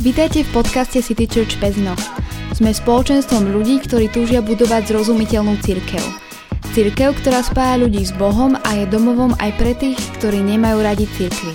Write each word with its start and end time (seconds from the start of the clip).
Vítajte 0.00 0.48
v 0.48 0.64
podcaste 0.64 1.04
City 1.04 1.28
Church 1.28 1.60
Pezno. 1.60 1.92
Sme 2.56 2.72
spoločenstvom 2.72 3.52
ľudí, 3.52 3.84
ktorí 3.84 4.08
túžia 4.08 4.40
budovať 4.40 4.88
zrozumiteľnú 4.88 5.60
církev. 5.60 6.00
Církev, 6.72 7.20
ktorá 7.20 7.44
spája 7.44 7.76
ľudí 7.84 8.00
s 8.00 8.16
Bohom 8.16 8.56
a 8.56 8.80
je 8.80 8.88
domovom 8.88 9.36
aj 9.36 9.60
pre 9.60 9.76
tých, 9.76 10.00
ktorí 10.16 10.40
nemajú 10.40 10.80
radi 10.80 11.04
církvy. 11.04 11.52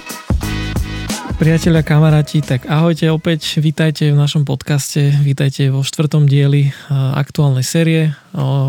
Priatelia, 1.42 1.82
kamaráti, 1.82 2.46
tak 2.46 2.70
ahojte 2.70 3.10
opäť, 3.10 3.58
vítajte 3.58 4.14
v 4.14 4.18
našom 4.22 4.46
podcaste, 4.46 5.10
vítajte 5.26 5.74
vo 5.74 5.82
štvrtom 5.82 6.30
dieli 6.30 6.70
eh, 6.70 6.74
aktuálnej 7.18 7.66
série, 7.66 8.14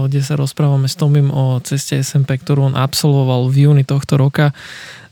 kde 0.09 0.21
sa 0.25 0.41
rozprávame 0.41 0.89
s 0.89 0.97
Tomim 0.97 1.29
o 1.29 1.61
ceste 1.61 2.01
SMP, 2.01 2.41
ktorú 2.41 2.73
on 2.73 2.75
absolvoval 2.81 3.53
v 3.53 3.69
júni 3.69 3.85
tohto 3.85 4.17
roka 4.17 4.57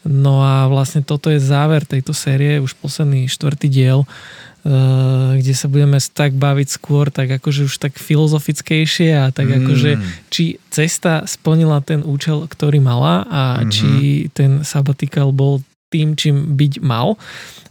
No 0.04 0.44
a 0.44 0.68
vlastne 0.68 1.00
toto 1.00 1.32
je 1.32 1.40
záver 1.40 1.88
tejto 1.88 2.12
série, 2.12 2.60
už 2.60 2.76
posledný 2.76 3.24
štvrtý 3.24 3.72
diel, 3.72 4.04
eh, 4.04 4.52
kde 4.64 5.52
sa 5.52 5.68
budeme 5.68 6.00
tak 6.00 6.32
baviť 6.32 6.68
skôr 6.72 7.12
tak 7.12 7.28
akože 7.28 7.68
už 7.68 7.76
tak 7.76 8.00
filozofickejšie 8.00 9.12
a 9.12 9.28
tak 9.28 9.52
mm. 9.52 9.56
akože 9.60 9.90
či 10.32 10.56
cesta 10.72 11.28
splnila 11.28 11.84
ten 11.84 12.00
účel, 12.00 12.48
ktorý 12.48 12.80
mala 12.80 13.28
a 13.28 13.42
mm-hmm. 13.60 13.68
či 13.68 13.88
ten 14.32 14.64
sabatikal 14.64 15.36
bol 15.36 15.60
tým, 15.94 16.18
čím 16.18 16.58
byť 16.58 16.82
mal. 16.82 17.14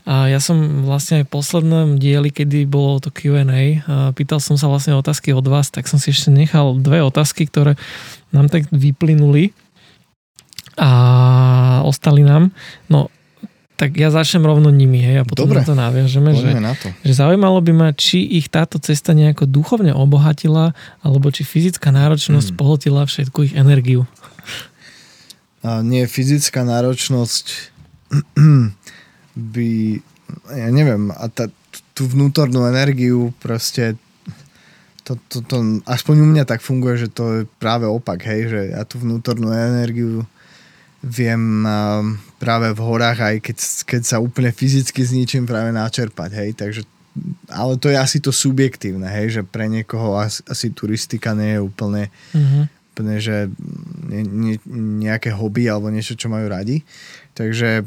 A 0.07 0.31
ja 0.31 0.39
som 0.39 0.87
vlastne 0.87 1.23
aj 1.23 1.25
v 1.27 1.33
poslednom 1.33 1.87
dieli, 1.99 2.31
kedy 2.31 2.67
bolo 2.67 3.03
to 3.03 3.11
Q&A, 3.11 3.43
eh, 3.43 3.79
pýtal 4.15 4.39
som 4.39 4.55
sa 4.55 4.71
vlastne 4.71 4.95
otázky 4.95 5.35
od 5.35 5.43
vás, 5.43 5.67
tak 5.67 5.91
som 5.91 5.99
si 5.99 6.15
ešte 6.15 6.31
nechal 6.31 6.79
dve 6.79 7.03
otázky, 7.03 7.47
ktoré 7.47 7.75
nám 8.31 8.47
tak 8.47 8.67
vyplynuli 8.71 9.51
a 10.79 10.91
ostali 11.83 12.23
nám. 12.23 12.51
No, 12.87 13.11
tak 13.73 13.97
ja 13.97 14.13
začnem 14.13 14.45
rovno 14.45 14.69
nimi, 14.69 15.01
hej, 15.01 15.21
a 15.21 15.25
potom 15.25 15.49
Dobre, 15.49 15.61
na 15.61 15.65
to 15.65 15.73
naviažeme, 15.73 16.31
že, 16.37 16.49
na 16.61 16.73
to. 16.77 16.93
že 17.01 17.13
zaujímalo 17.17 17.57
by 17.59 17.73
ma, 17.73 17.89
či 17.91 18.21
ich 18.21 18.47
táto 18.47 18.77
cesta 18.77 19.17
nejako 19.17 19.49
duchovne 19.49 19.91
obohatila, 19.97 20.77
alebo 21.01 21.33
či 21.33 21.41
fyzická 21.41 21.89
náročnosť 21.89 22.53
hmm. 22.53 22.59
pohltila 22.59 23.01
všetku 23.09 23.49
ich 23.49 23.53
energiu. 23.57 24.05
A 25.65 25.81
nie, 25.81 26.05
fyzická 26.05 26.61
náročnosť 26.61 27.73
by, 29.55 29.69
ja 30.53 30.69
neviem, 30.69 31.09
a 31.09 31.25
tá, 31.33 31.49
tú 31.97 32.05
vnútornú 32.05 32.69
energiu 32.69 33.33
proste 33.41 33.97
to, 35.03 35.19
to, 35.27 35.43
to, 35.43 35.57
aspoň 35.83 36.15
u 36.23 36.27
mňa 36.31 36.43
tak 36.47 36.63
funguje, 36.63 36.95
že 36.95 37.09
to 37.11 37.23
je 37.35 37.41
práve 37.59 37.83
opak, 37.83 38.23
hej, 38.23 38.41
že 38.47 38.61
ja 38.71 38.87
tú 38.87 39.03
vnútornú 39.03 39.51
energiu 39.51 40.23
viem 41.03 41.67
práve 42.39 42.71
v 42.71 42.79
horách 42.79 43.19
aj 43.19 43.35
keď, 43.43 43.57
keď 43.83 44.01
sa 44.07 44.17
úplne 44.23 44.55
fyzicky 44.55 45.03
zničím 45.03 45.43
práve 45.43 45.75
načerpať, 45.75 46.31
hej, 46.39 46.49
takže 46.55 46.81
ale 47.51 47.77
to 47.77 47.93
je 47.93 47.97
asi 47.99 48.17
to 48.17 48.33
subjektívne, 48.33 49.05
hej, 49.05 49.39
že 49.39 49.41
pre 49.45 49.69
niekoho 49.69 50.17
asi, 50.17 50.41
asi 50.49 50.73
turistika 50.73 51.37
nie 51.37 51.59
je 51.59 51.61
úplne, 51.61 52.09
mm-hmm. 52.33 52.63
úplne 52.95 53.15
že 53.21 53.53
ne, 54.09 54.21
ne, 54.25 54.55
nejaké 55.05 55.29
hobby 55.29 55.69
alebo 55.69 55.93
niečo, 55.93 56.17
čo 56.17 56.31
majú 56.31 56.49
radi. 56.49 56.81
Takže 57.33 57.85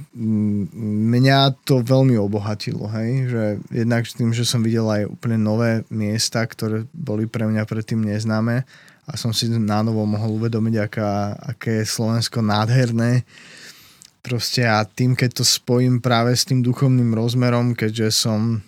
mňa 1.10 1.38
to 1.66 1.82
veľmi 1.82 2.18
obohatilo, 2.18 2.86
hej, 2.94 3.30
že 3.30 3.42
jednak 3.70 4.06
tým, 4.06 4.30
že 4.30 4.46
som 4.46 4.62
videl 4.62 4.86
aj 4.86 5.10
úplne 5.10 5.38
nové 5.38 5.82
miesta, 5.90 6.46
ktoré 6.46 6.86
boli 6.94 7.26
pre 7.26 7.50
mňa 7.50 7.66
predtým 7.66 8.06
neznáme 8.06 8.62
a 9.06 9.14
som 9.14 9.30
si 9.30 9.46
na 9.46 9.86
novo 9.86 10.02
mohol 10.02 10.42
uvedomiť, 10.42 10.74
aká, 10.82 11.10
aké 11.54 11.82
je 11.82 11.86
Slovensko 11.86 12.42
nádherné. 12.42 13.22
Proste 14.18 14.66
a 14.66 14.82
tým, 14.82 15.14
keď 15.14 15.42
to 15.42 15.44
spojím 15.46 16.02
práve 16.02 16.34
s 16.34 16.42
tým 16.42 16.58
duchovným 16.58 17.14
rozmerom, 17.14 17.78
keďže 17.78 18.26
som, 18.26 18.58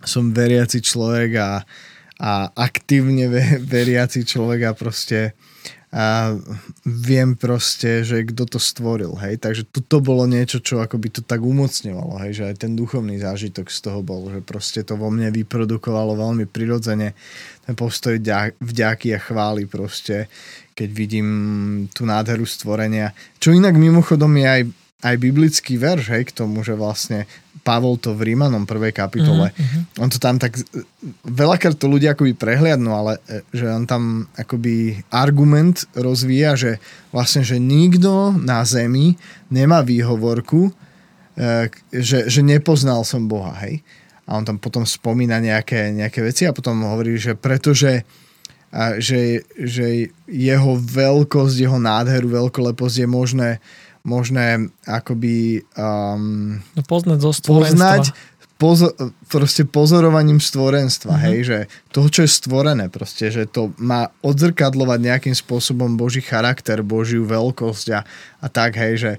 som 0.00 0.32
veriaci 0.32 0.80
človek 0.80 1.30
a, 1.36 1.50
a 2.16 2.32
aktívne 2.56 3.28
veriaci 3.60 4.24
človek 4.24 4.60
a 4.64 4.72
proste 4.72 5.36
a 5.98 6.30
viem 6.86 7.34
proste, 7.34 8.06
že 8.06 8.22
kto 8.22 8.46
to 8.46 8.62
stvoril, 8.62 9.18
hej, 9.18 9.42
takže 9.42 9.66
toto 9.66 9.98
bolo 9.98 10.30
niečo, 10.30 10.62
čo 10.62 10.78
akoby 10.78 11.10
to 11.10 11.26
tak 11.26 11.42
umocňovalo, 11.42 12.22
hej, 12.22 12.38
že 12.38 12.44
aj 12.46 12.62
ten 12.62 12.78
duchovný 12.78 13.18
zážitok 13.18 13.66
z 13.66 13.78
toho 13.82 13.98
bol, 14.06 14.30
že 14.30 14.38
proste 14.38 14.86
to 14.86 14.94
vo 14.94 15.10
mne 15.10 15.34
vyprodukovalo 15.34 16.14
veľmi 16.14 16.46
prirodzene 16.46 17.18
ten 17.66 17.74
postoj 17.74 18.14
vďaky 18.62 19.10
a 19.10 19.18
chvály 19.18 19.66
proste, 19.66 20.30
keď 20.78 20.88
vidím 20.94 21.28
tú 21.90 22.06
nádheru 22.06 22.46
stvorenia, 22.46 23.10
čo 23.42 23.50
inak 23.50 23.74
mimochodom 23.74 24.30
je 24.38 24.46
aj 24.46 24.62
aj 24.98 25.14
biblický 25.14 25.78
verš, 25.78 26.10
hej, 26.10 26.22
k 26.26 26.34
tomu, 26.34 26.66
že 26.66 26.74
vlastne 26.74 27.30
Pavol 27.62 28.00
to 28.00 28.16
v 28.18 28.32
Rímanom 28.32 28.66
prvej 28.66 28.90
kapitole, 28.96 29.52
mm-hmm. 29.52 30.02
on 30.02 30.08
to 30.10 30.18
tam 30.18 30.40
tak, 30.40 30.58
veľakrát 31.22 31.76
to 31.78 31.86
ľudia 31.86 32.16
akoby 32.16 32.34
prehliadnú, 32.34 32.90
ale 32.90 33.22
e, 33.28 33.46
že 33.54 33.68
on 33.68 33.84
tam 33.86 34.26
akoby 34.34 35.04
argument 35.12 35.86
rozvíja, 35.94 36.58
že 36.58 36.70
vlastne, 37.14 37.46
že 37.46 37.62
nikto 37.62 38.34
na 38.40 38.64
zemi 38.66 39.14
nemá 39.52 39.86
výhovorku, 39.86 40.72
e, 41.36 41.68
že, 41.94 42.26
že 42.26 42.40
nepoznal 42.42 43.06
som 43.06 43.30
Boha, 43.30 43.54
hej. 43.62 43.84
A 44.28 44.36
on 44.36 44.44
tam 44.44 44.58
potom 44.58 44.82
spomína 44.82 45.38
nejaké, 45.38 45.94
nejaké 45.94 46.24
veci 46.24 46.42
a 46.48 46.56
potom 46.56 46.84
hovorí, 46.84 47.16
že 47.20 47.38
pretože 47.38 48.02
a 48.68 49.00
že, 49.00 49.48
že 49.56 50.12
jeho 50.28 50.76
veľkosť, 50.76 51.56
jeho 51.56 51.80
nádheru, 51.80 52.28
veľkoleposť 52.28 52.96
je 53.00 53.08
možné 53.08 53.50
možné 54.06 54.70
akoby 54.86 55.62
um, 55.74 56.58
no 56.74 56.82
poznať 56.86 57.18
zo 57.18 57.30
poznať 57.46 58.14
pozo- 58.58 58.94
proste 59.30 59.62
pozorovaním 59.64 60.42
stvorenstva, 60.42 61.14
uh-huh. 61.14 61.26
hej, 61.30 61.38
že 61.46 61.58
to, 61.94 62.10
čo 62.10 62.26
je 62.26 62.30
stvorené, 62.30 62.90
proste, 62.90 63.30
že 63.30 63.46
to 63.46 63.70
má 63.78 64.10
odzrkadlovať 64.20 64.98
nejakým 64.98 65.36
spôsobom 65.38 65.94
Boží 65.94 66.20
charakter, 66.20 66.82
Božiu 66.82 67.22
veľkosť 67.24 67.86
a, 67.94 68.00
a 68.42 68.46
tak, 68.50 68.74
hej, 68.76 68.94
že 68.98 69.12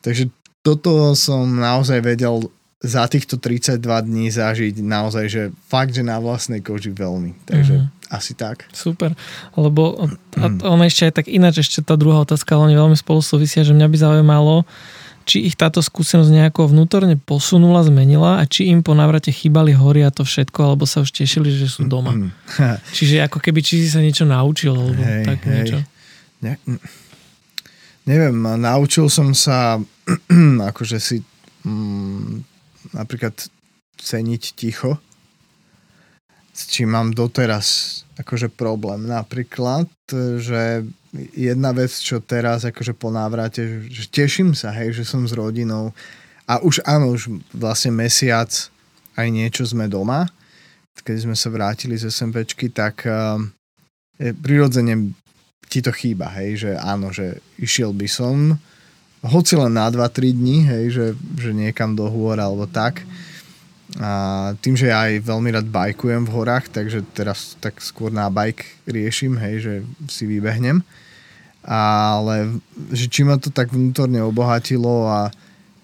takže 0.00 0.32
toto 0.64 1.14
som 1.14 1.46
naozaj 1.46 2.02
vedel 2.02 2.50
za 2.82 3.08
týchto 3.08 3.40
32 3.40 3.80
dní 3.80 4.28
zažiť 4.28 4.84
naozaj, 4.84 5.26
že 5.26 5.42
fakt, 5.64 5.96
že 5.96 6.04
na 6.04 6.20
vlastnej 6.20 6.60
koži 6.60 6.92
veľmi. 6.92 7.34
Takže 7.48 7.74
mm-hmm. 7.82 7.95
Asi 8.10 8.38
tak. 8.38 8.66
Super. 8.70 9.14
Lebo 9.58 10.10
a 10.38 10.46
on 10.66 10.80
ešte 10.86 11.10
aj 11.10 11.12
tak 11.22 11.26
ináč, 11.26 11.66
ešte 11.66 11.82
tá 11.82 11.98
druhá 11.98 12.22
otázka, 12.22 12.54
ale 12.54 12.72
oni 12.72 12.76
veľmi 12.78 12.96
spolu 12.98 13.20
súvisia, 13.20 13.66
že 13.66 13.74
mňa 13.74 13.88
by 13.90 13.96
zaujímalo, 13.98 14.62
či 15.26 15.42
ich 15.42 15.58
táto 15.58 15.82
skúsenosť 15.82 16.30
nejako 16.30 16.70
vnútorne 16.70 17.18
posunula, 17.18 17.82
zmenila 17.82 18.38
a 18.38 18.46
či 18.46 18.70
im 18.70 18.86
po 18.86 18.94
návrate 18.94 19.34
chýbali 19.34 19.74
hory 19.74 20.06
a 20.06 20.14
to 20.14 20.22
všetko, 20.22 20.58
alebo 20.62 20.86
sa 20.86 21.02
už 21.02 21.10
tešili, 21.10 21.50
že 21.50 21.66
sú 21.66 21.90
doma. 21.90 22.14
Mm. 22.14 22.30
Čiže 22.96 23.26
ako 23.26 23.42
keby 23.42 23.58
či 23.58 23.82
si 23.82 23.88
sa 23.90 23.98
niečo 23.98 24.22
naučil, 24.22 24.70
alebo 24.70 25.02
hej, 25.02 25.26
tak 25.26 25.38
hej. 25.42 25.50
niečo. 25.50 25.78
Ne, 26.46 26.52
neviem, 28.06 28.38
naučil 28.38 29.10
som 29.10 29.34
sa 29.34 29.82
akože 30.70 30.98
si 31.02 31.26
mm, 31.66 32.46
napríklad 32.94 33.34
ceniť 33.98 34.42
ticho, 34.54 35.02
s 36.56 36.72
čím 36.72 36.96
mám 36.96 37.12
doteraz 37.12 38.00
akože 38.16 38.48
problém. 38.48 39.04
Napríklad, 39.04 39.92
že 40.40 40.88
jedna 41.36 41.76
vec, 41.76 41.92
čo 41.92 42.24
teraz 42.24 42.64
akože 42.64 42.96
po 42.96 43.12
návrate, 43.12 43.84
že 43.92 44.08
teším 44.08 44.56
sa, 44.56 44.72
hej, 44.72 44.96
že 44.96 45.04
som 45.04 45.28
s 45.28 45.36
rodinou 45.36 45.92
a 46.48 46.62
už 46.64 46.80
áno, 46.88 47.12
už 47.12 47.28
vlastne 47.52 47.92
mesiac 47.92 48.48
aj 49.20 49.26
niečo 49.28 49.68
sme 49.68 49.84
doma, 49.84 50.24
keď 51.04 51.28
sme 51.28 51.36
sa 51.36 51.52
vrátili 51.52 52.00
z 52.00 52.08
SMPčky, 52.08 52.72
tak 52.72 53.04
uh, 53.04 53.36
prirodzene 54.16 55.12
ti 55.68 55.84
to 55.84 55.92
chýba, 55.92 56.32
hej, 56.40 56.64
že 56.64 56.70
áno, 56.78 57.12
že 57.12 57.42
išiel 57.60 57.92
by 57.92 58.08
som, 58.08 58.56
hoci 59.26 59.58
len 59.58 59.74
na 59.74 59.90
2-3 59.90 60.32
dní, 60.32 60.58
hej, 60.64 60.84
že, 60.94 61.06
že 61.36 61.50
niekam 61.50 61.98
do 61.98 62.06
hôr 62.06 62.38
alebo 62.38 62.64
tak. 62.70 63.02
A 63.96 64.52
tým, 64.60 64.76
že 64.76 64.92
ja 64.92 65.08
aj 65.08 65.24
veľmi 65.24 65.48
rád 65.56 65.66
bajkujem 65.72 66.28
v 66.28 66.34
horách, 66.36 66.68
takže 66.68 67.00
teraz 67.16 67.56
tak 67.64 67.80
skôr 67.80 68.12
na 68.12 68.28
bike 68.28 68.64
riešim, 68.84 69.40
hej, 69.40 69.54
že 69.64 69.74
si 70.12 70.28
vybehnem. 70.28 70.84
Ale 71.64 72.60
že 72.92 73.08
či 73.08 73.24
ma 73.24 73.40
to 73.40 73.48
tak 73.48 73.72
vnútorne 73.72 74.20
obohatilo 74.20 75.08
a 75.08 75.32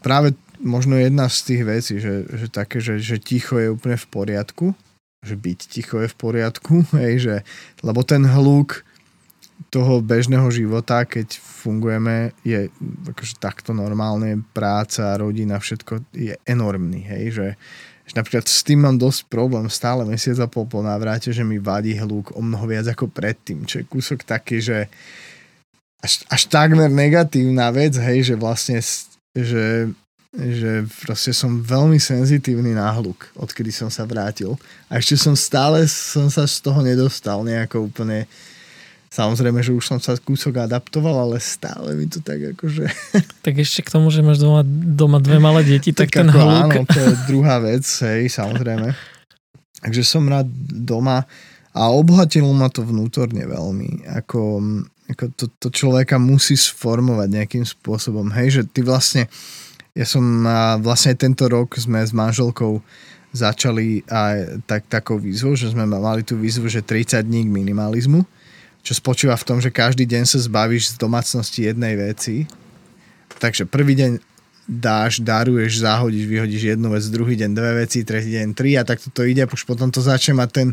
práve 0.04 0.36
možno 0.62 0.94
jedna 0.94 1.26
z 1.26 1.38
tých 1.42 1.62
vecí, 1.66 1.94
že, 1.98 2.28
že 2.28 2.46
také, 2.52 2.78
že, 2.78 3.00
že 3.02 3.18
ticho 3.18 3.58
je 3.58 3.72
úplne 3.72 3.98
v 3.98 4.06
poriadku, 4.06 4.66
že 5.24 5.34
byť 5.34 5.58
ticho 5.66 5.98
je 6.04 6.08
v 6.12 6.16
poriadku, 6.16 6.86
hej, 7.02 7.14
že, 7.18 7.36
lebo 7.80 8.04
ten 8.06 8.22
hluk 8.28 8.84
toho 9.72 10.04
bežného 10.04 10.52
života, 10.52 11.08
keď 11.08 11.38
fungujeme, 11.38 12.36
je 12.44 12.68
akože 13.08 13.40
takto 13.40 13.72
normálne, 13.72 14.44
práca, 14.52 15.16
rodina, 15.16 15.56
všetko 15.56 16.12
je 16.12 16.36
enormný, 16.44 17.00
hej, 17.08 17.24
že, 17.32 17.48
napríklad 18.12 18.44
s 18.48 18.60
tým 18.64 18.84
mám 18.84 18.96
dosť 18.96 19.28
problém 19.28 19.68
stále 19.72 20.04
mesiac 20.04 20.38
a 20.40 20.48
pol 20.48 20.68
po 20.68 20.84
návrate, 20.84 21.32
že 21.32 21.44
mi 21.44 21.56
vadí 21.60 21.96
hluk 21.96 22.36
o 22.36 22.40
mnoho 22.40 22.64
viac 22.68 22.86
ako 22.88 23.08
predtým, 23.08 23.64
čo 23.64 23.80
je 23.80 23.88
kúsok 23.88 24.24
taký, 24.24 24.60
že 24.60 24.88
až, 26.02 26.26
až 26.28 26.42
takmer 26.50 26.90
negatívna 26.90 27.70
vec, 27.70 27.96
hej, 27.96 28.32
že 28.32 28.34
vlastne 28.34 28.78
že 29.32 29.88
že 30.32 30.88
proste 31.04 31.36
som 31.36 31.60
veľmi 31.60 32.00
senzitívny 32.00 32.72
na 32.72 32.88
hluk, 32.96 33.28
odkedy 33.36 33.68
som 33.68 33.92
sa 33.92 34.08
vrátil. 34.08 34.56
A 34.88 34.96
ešte 34.96 35.20
som 35.20 35.36
stále 35.36 35.84
som 35.84 36.32
sa 36.32 36.48
z 36.48 36.56
toho 36.64 36.80
nedostal 36.80 37.44
nejako 37.44 37.92
úplne 37.92 38.24
Samozrejme, 39.12 39.60
že 39.60 39.76
už 39.76 39.84
som 39.84 39.98
sa 40.00 40.16
kúsok 40.16 40.64
adaptoval, 40.64 41.28
ale 41.28 41.36
stále 41.36 41.92
mi 41.92 42.08
to 42.08 42.24
tak 42.24 42.56
akože... 42.56 42.88
Tak 43.44 43.60
ešte 43.60 43.84
k 43.84 43.92
tomu, 43.92 44.08
že 44.08 44.24
máš 44.24 44.40
doma, 44.40 44.64
doma 44.64 45.20
dve 45.20 45.36
malé 45.36 45.68
deti, 45.68 45.92
tak, 45.92 46.08
tak 46.08 46.24
ten 46.24 46.28
ako, 46.32 46.40
hluk... 46.40 46.72
Áno, 46.72 46.82
to 46.88 46.96
je 46.96 47.12
druhá 47.28 47.60
vec, 47.60 47.84
hej, 47.84 48.32
samozrejme. 48.32 48.96
Takže 49.84 50.00
som 50.00 50.24
rád 50.24 50.48
doma 50.72 51.28
a 51.76 51.92
obohatilo 51.92 52.48
ma 52.56 52.72
to 52.72 52.88
vnútorne 52.88 53.44
veľmi. 53.44 54.08
Ako, 54.24 54.64
ako 55.12 55.24
to, 55.36 55.44
to 55.60 55.68
človeka 55.68 56.16
musí 56.16 56.56
sformovať 56.56 57.28
nejakým 57.28 57.64
spôsobom. 57.68 58.32
Hej, 58.32 58.48
že 58.48 58.62
ty 58.64 58.80
vlastne 58.80 59.28
ja 59.92 60.08
som 60.08 60.24
vlastne 60.80 61.12
tento 61.12 61.44
rok 61.52 61.76
sme 61.76 62.00
s 62.00 62.16
manželkou 62.16 62.80
začali 63.32 64.04
aj 64.08 64.64
tak, 64.64 64.88
takou 64.88 65.20
výzvou, 65.20 65.52
že 65.52 65.72
sme 65.72 65.84
mali 65.84 66.24
tú 66.24 66.36
výzvu, 66.36 66.68
že 66.68 66.84
30 66.84 67.20
dní 67.24 67.48
k 67.48 67.52
minimalizmu, 67.52 68.24
čo 68.82 68.92
spočíva 68.98 69.38
v 69.38 69.46
tom, 69.46 69.58
že 69.62 69.70
každý 69.70 70.04
deň 70.04 70.26
sa 70.26 70.38
zbavíš 70.42 70.94
z 70.94 70.94
domácnosti 70.98 71.70
jednej 71.70 71.94
veci. 71.94 72.50
Takže 73.38 73.66
prvý 73.66 73.94
deň 73.94 74.12
dáš, 74.66 75.18
daruješ, 75.22 75.82
zahodíš, 75.82 76.26
vyhodíš 76.26 76.62
jednu 76.74 76.94
vec, 76.94 77.02
druhý 77.10 77.34
deň 77.34 77.50
dve 77.50 77.72
veci, 77.82 78.06
tretí 78.06 78.30
deň 78.34 78.54
tri 78.54 78.78
a 78.78 78.86
tak 78.86 79.02
to 79.02 79.26
ide, 79.26 79.46
už 79.46 79.66
potom 79.66 79.90
to 79.90 79.98
začne 79.98 80.38
mať 80.38 80.50
ten, 80.54 80.68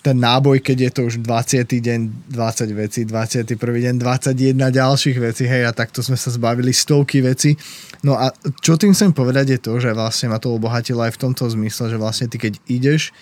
ten 0.00 0.16
náboj, 0.16 0.64
keď 0.64 0.76
je 0.88 0.90
to 0.90 1.00
už 1.12 1.14
20. 1.20 1.68
deň 1.68 2.00
20 2.32 2.72
vecí, 2.72 3.00
21. 3.04 3.44
deň 3.52 3.94
21 4.00 4.56
ďalších 4.56 5.18
vecí, 5.20 5.44
hej, 5.44 5.68
a 5.68 5.72
takto 5.76 6.00
sme 6.00 6.16
sa 6.16 6.32
zbavili 6.32 6.72
stovky 6.72 7.20
vecí. 7.20 7.52
No 8.00 8.16
a 8.16 8.32
čo 8.64 8.80
tým 8.80 8.96
chcem 8.96 9.12
povedať 9.12 9.56
je 9.56 9.60
to, 9.60 9.76
že 9.76 9.92
vlastne 9.92 10.32
ma 10.32 10.40
to 10.40 10.48
obohatilo 10.48 11.04
aj 11.04 11.12
v 11.12 11.22
tomto 11.28 11.44
zmysle, 11.52 11.92
že 11.92 12.00
vlastne 12.00 12.32
ty 12.32 12.40
keď 12.40 12.56
ideš 12.64 13.12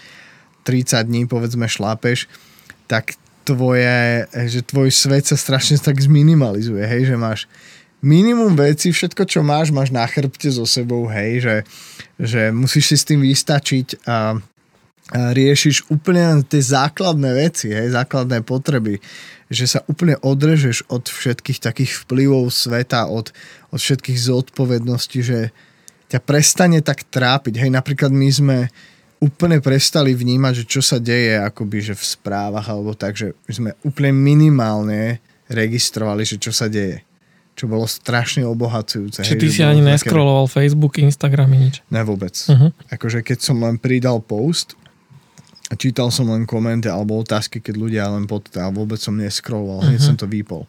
30 0.62 1.02
dní, 1.06 1.22
povedzme, 1.26 1.66
šlápeš, 1.66 2.30
tak 2.86 3.18
tvoje, 3.46 4.26
že 4.50 4.66
tvoj 4.66 4.90
svet 4.90 5.30
sa 5.30 5.38
strašne 5.38 5.78
tak 5.78 6.02
zminimalizuje, 6.02 6.82
hej, 6.82 7.14
že 7.14 7.16
máš 7.16 7.46
minimum 8.02 8.58
veci, 8.58 8.90
všetko, 8.90 9.22
čo 9.24 9.40
máš, 9.46 9.70
máš 9.70 9.94
na 9.94 10.02
chrbte 10.04 10.50
so 10.50 10.66
sebou, 10.66 11.06
hej, 11.06 11.40
že, 11.40 11.56
že 12.18 12.42
musíš 12.50 12.92
si 12.92 12.96
s 12.98 13.08
tým 13.08 13.22
vystačiť 13.22 14.02
a 14.04 14.36
riešiš 15.14 15.86
úplne 15.86 16.42
tie 16.42 16.58
základné 16.58 17.30
veci, 17.38 17.70
hej, 17.70 17.94
základné 17.94 18.42
potreby, 18.42 18.98
že 19.46 19.70
sa 19.70 19.80
úplne 19.86 20.18
odrežeš 20.18 20.90
od 20.90 21.06
všetkých 21.06 21.62
takých 21.62 22.02
vplyvov 22.02 22.50
sveta, 22.50 23.06
od, 23.06 23.30
od 23.70 23.78
všetkých 23.78 24.18
zodpovedností, 24.18 25.22
že 25.22 25.54
ťa 26.10 26.18
prestane 26.22 26.82
tak 26.82 27.06
trápiť. 27.06 27.54
Hej, 27.62 27.70
napríklad 27.70 28.10
my 28.10 28.28
sme 28.30 28.58
úplne 29.20 29.58
prestali 29.64 30.12
vnímať, 30.12 30.62
že 30.62 30.64
čo 30.68 30.80
sa 30.84 31.00
deje 31.00 31.40
akoby, 31.40 31.92
že 31.92 31.94
v 31.96 32.04
správach 32.04 32.66
alebo 32.68 32.92
tak, 32.92 33.16
že 33.16 33.32
sme 33.48 33.72
úplne 33.82 34.12
minimálne 34.12 35.24
registrovali, 35.48 36.26
že 36.26 36.36
čo 36.36 36.52
sa 36.52 36.68
deje. 36.68 37.00
Čo 37.56 37.72
bolo 37.72 37.88
strašne 37.88 38.44
obohacujúce. 38.44 39.24
Čiže 39.24 39.40
ty 39.40 39.48
si 39.48 39.62
ani 39.64 39.80
neskroloval 39.80 40.44
také... 40.44 40.60
Facebook, 40.60 41.00
Instagram, 41.00 41.56
nič? 41.56 41.80
Ne, 41.88 42.04
vôbec. 42.04 42.36
Uh-huh. 42.52 42.68
Akože 42.92 43.24
keď 43.24 43.38
som 43.40 43.56
len 43.64 43.80
pridal 43.80 44.20
post, 44.20 44.76
a 45.66 45.74
čítal 45.74 46.14
som 46.14 46.30
len 46.30 46.46
komenty 46.46 46.86
alebo 46.86 47.18
otázky, 47.18 47.58
keď 47.58 47.74
ľudia 47.74 48.04
len 48.06 48.28
pod 48.28 48.46
a 48.54 48.70
vôbec 48.70 49.00
som 49.02 49.16
neskroloval, 49.16 49.82
uh-huh. 49.82 49.90
hneď 49.90 50.00
mhm. 50.04 50.08
som 50.12 50.16
to 50.20 50.28
vypol. 50.28 50.62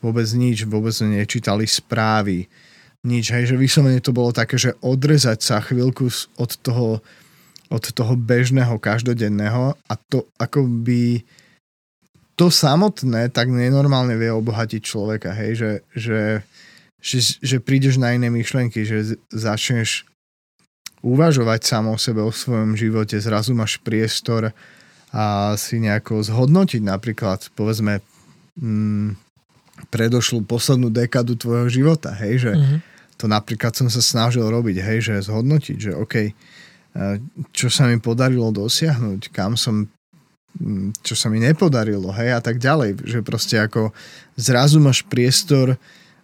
Vôbec 0.00 0.24
nič, 0.32 0.64
vôbec 0.64 0.96
nečítali 1.04 1.68
správy, 1.68 2.48
nič, 3.00 3.32
hej, 3.32 3.48
že 3.48 3.56
vyslovene 3.56 4.00
to 4.04 4.12
bolo 4.12 4.28
také, 4.28 4.60
že 4.60 4.76
odrezať 4.84 5.40
sa 5.40 5.56
chvíľku 5.64 6.12
od 6.36 6.50
toho, 6.60 7.00
od 7.70 7.84
toho 7.94 8.18
bežného, 8.18 8.82
každodenného 8.82 9.78
a 9.86 9.94
to 10.10 10.26
ako 10.42 10.66
by 10.66 11.22
to 12.34 12.50
samotné 12.50 13.30
tak 13.30 13.52
nenormálne 13.52 14.16
vie 14.16 14.32
obohatiť 14.32 14.80
človeka, 14.82 15.30
hej, 15.36 15.52
že, 15.54 15.72
že, 15.92 16.20
že, 16.98 17.18
že 17.38 17.56
prídeš 17.60 18.00
na 18.00 18.16
iné 18.16 18.32
myšlenky, 18.32 18.82
že 18.82 19.20
začneš 19.28 20.08
uvažovať 21.04 21.60
sám 21.64 21.92
o 21.92 21.96
sebe, 22.00 22.24
o 22.24 22.32
svojom 22.32 22.76
živote, 22.76 23.20
zrazu 23.20 23.52
máš 23.52 23.76
priestor 23.80 24.56
a 25.12 25.54
si 25.60 25.80
nejako 25.84 26.24
zhodnotiť 26.24 26.80
napríklad, 26.80 27.52
povedzme, 27.52 28.00
mm, 28.56 29.16
predošlú 29.92 30.44
poslednú 30.44 30.92
dekadu 30.92 31.36
tvojho 31.36 31.68
života, 31.68 32.12
hej, 32.12 32.50
že 32.50 32.52
mm-hmm. 32.56 32.78
to 33.16 33.24
napríklad 33.28 33.72
som 33.72 33.88
sa 33.88 34.00
snažil 34.04 34.44
robiť, 34.44 34.76
hej, 34.80 34.98
že 35.12 35.28
zhodnotiť, 35.28 35.76
že 35.76 35.92
OK, 35.96 36.36
čo 37.54 37.68
sa 37.70 37.86
mi 37.86 37.96
podarilo 38.02 38.50
dosiahnuť, 38.50 39.30
kam 39.30 39.54
som 39.54 39.86
mm, 40.58 41.02
čo 41.06 41.14
sa 41.14 41.30
mi 41.30 41.38
nepodarilo, 41.38 42.10
hej, 42.14 42.34
a 42.34 42.40
tak 42.42 42.58
ďalej, 42.58 43.06
že 43.06 43.18
proste 43.22 43.62
ako 43.62 43.94
zrazu 44.34 44.82
máš 44.82 45.06
priestor 45.06 45.78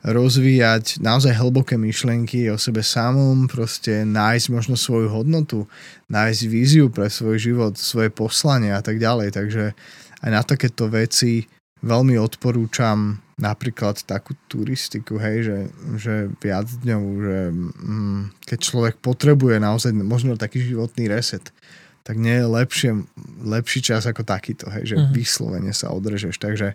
rozvíjať 0.06 1.02
naozaj 1.02 1.34
hlboké 1.34 1.74
myšlenky 1.74 2.46
o 2.54 2.56
sebe 2.60 2.86
samom, 2.86 3.50
proste 3.50 4.06
nájsť 4.06 4.46
možno 4.54 4.78
svoju 4.78 5.10
hodnotu, 5.10 5.66
nájsť 6.06 6.42
víziu 6.46 6.86
pre 6.94 7.10
svoj 7.10 7.42
život, 7.42 7.74
svoje 7.74 8.14
poslanie 8.14 8.70
a 8.70 8.78
tak 8.78 9.02
ďalej. 9.02 9.34
Takže 9.34 9.74
aj 10.22 10.30
na 10.30 10.42
takéto 10.46 10.86
veci 10.86 11.50
veľmi 11.82 12.14
odporúčam 12.22 13.18
napríklad 13.37 14.00
takú 14.09 14.33
turistiku, 14.49 15.21
hej, 15.21 15.37
že, 15.44 15.59
že 16.00 16.15
viac 16.41 16.65
dňov, 16.73 17.03
že 17.21 17.38
mm, 17.53 18.23
keď 18.49 18.59
človek 18.65 18.94
potrebuje 19.05 19.61
naozaj 19.61 19.93
možno 19.93 20.41
taký 20.41 20.65
životný 20.65 21.05
reset, 21.12 21.53
tak 22.00 22.17
nie 22.17 22.33
je 22.33 22.47
lepšie, 22.49 22.91
lepší 23.44 23.85
čas 23.85 24.09
ako 24.09 24.25
takýto, 24.25 24.73
hej, 24.73 24.94
že 24.94 24.97
uh-huh. 24.97 25.12
vyslovene 25.12 25.75
sa 25.77 25.93
odrežeš. 25.93 26.41
Takže 26.41 26.73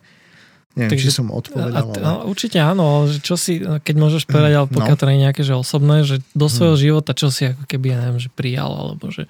Neviem, 0.71 0.95
Takže, 0.95 1.11
či 1.11 1.11
som 1.11 1.27
odpovedal. 1.35 1.83
A, 1.83 1.99
ale... 1.99 2.31
Určite 2.31 2.55
áno, 2.63 3.03
že 3.03 3.19
čo 3.19 3.35
si, 3.35 3.59
keď 3.59 3.91
môžeš 3.91 4.23
povedať, 4.23 4.55
ale 4.55 4.67
pokiaľ 4.71 4.95
no. 4.95 4.99
to 5.03 5.07
nie 5.11 5.15
je 5.19 5.25
nejaké 5.27 5.41
že 5.43 5.51
osobné, 5.51 6.07
že 6.07 6.23
do 6.31 6.47
svojho 6.47 6.79
hmm. 6.79 6.85
života 6.87 7.11
čo 7.11 7.27
si 7.27 7.51
ako 7.51 7.67
keby, 7.67 7.91
ja 7.91 7.97
neviem, 7.99 8.23
že 8.23 8.31
prijal, 8.31 8.71
alebo 8.71 9.11
že 9.11 9.27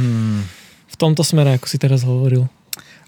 hmm. 0.00 0.48
v 0.88 0.96
tomto 0.96 1.20
smere, 1.20 1.60
ako 1.60 1.68
si 1.68 1.76
teraz 1.76 2.08
hovoril. 2.08 2.48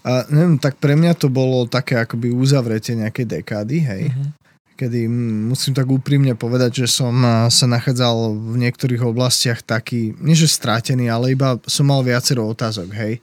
A 0.03 0.23
neviem, 0.31 0.55
tak 0.55 0.79
pre 0.79 0.95
mňa 0.95 1.13
to 1.19 1.27
bolo 1.27 1.67
také 1.67 1.99
akoby 1.99 2.31
uzavretie 2.31 2.95
nejakej 2.95 3.39
dekády, 3.39 3.77
hej. 3.83 4.03
Uh-huh. 4.09 4.31
Kedy 4.79 5.11
musím 5.51 5.75
tak 5.75 5.91
úprimne 5.91 6.39
povedať, 6.39 6.87
že 6.87 7.03
som 7.03 7.11
sa 7.51 7.67
nachádzal 7.67 8.31
v 8.31 8.55
niektorých 8.63 9.03
oblastiach 9.03 9.59
taký, 9.59 10.15
nie 10.23 10.39
že 10.39 10.47
strátený, 10.47 11.11
ale 11.11 11.35
iba 11.35 11.59
som 11.67 11.83
mal 11.83 11.99
viacero 11.99 12.47
otázok, 12.47 12.87
hej 12.95 13.19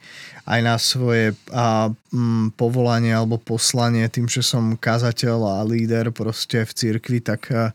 aj 0.47 0.61
na 0.63 0.79
svoje 0.79 1.35
a, 1.51 1.91
m, 2.15 2.55
povolanie 2.55 3.11
alebo 3.11 3.37
poslanie 3.37 4.07
tým, 4.07 4.31
že 4.31 4.47
som 4.47 4.79
kazateľ 4.79 5.59
a 5.59 5.67
líder 5.67 6.15
proste 6.15 6.63
v 6.63 6.73
cirkvi, 6.73 7.19
tak 7.19 7.51
a, 7.51 7.75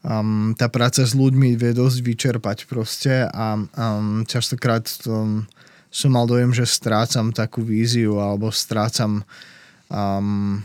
um, 0.00 0.56
tá 0.56 0.72
práca 0.72 1.04
s 1.04 1.12
ľuďmi 1.12 1.60
vie 1.60 1.76
dosť 1.76 1.98
vyčerpať 2.00 2.58
proste 2.64 3.28
a 3.28 3.60
um, 3.60 4.24
častokrát 4.24 4.88
to, 4.88 5.44
som 5.98 6.14
mal 6.14 6.30
dojem, 6.30 6.54
že 6.54 6.62
strácam 6.62 7.34
takú 7.34 7.66
víziu 7.66 8.22
alebo 8.22 8.54
strácam 8.54 9.26
um, 9.90 10.62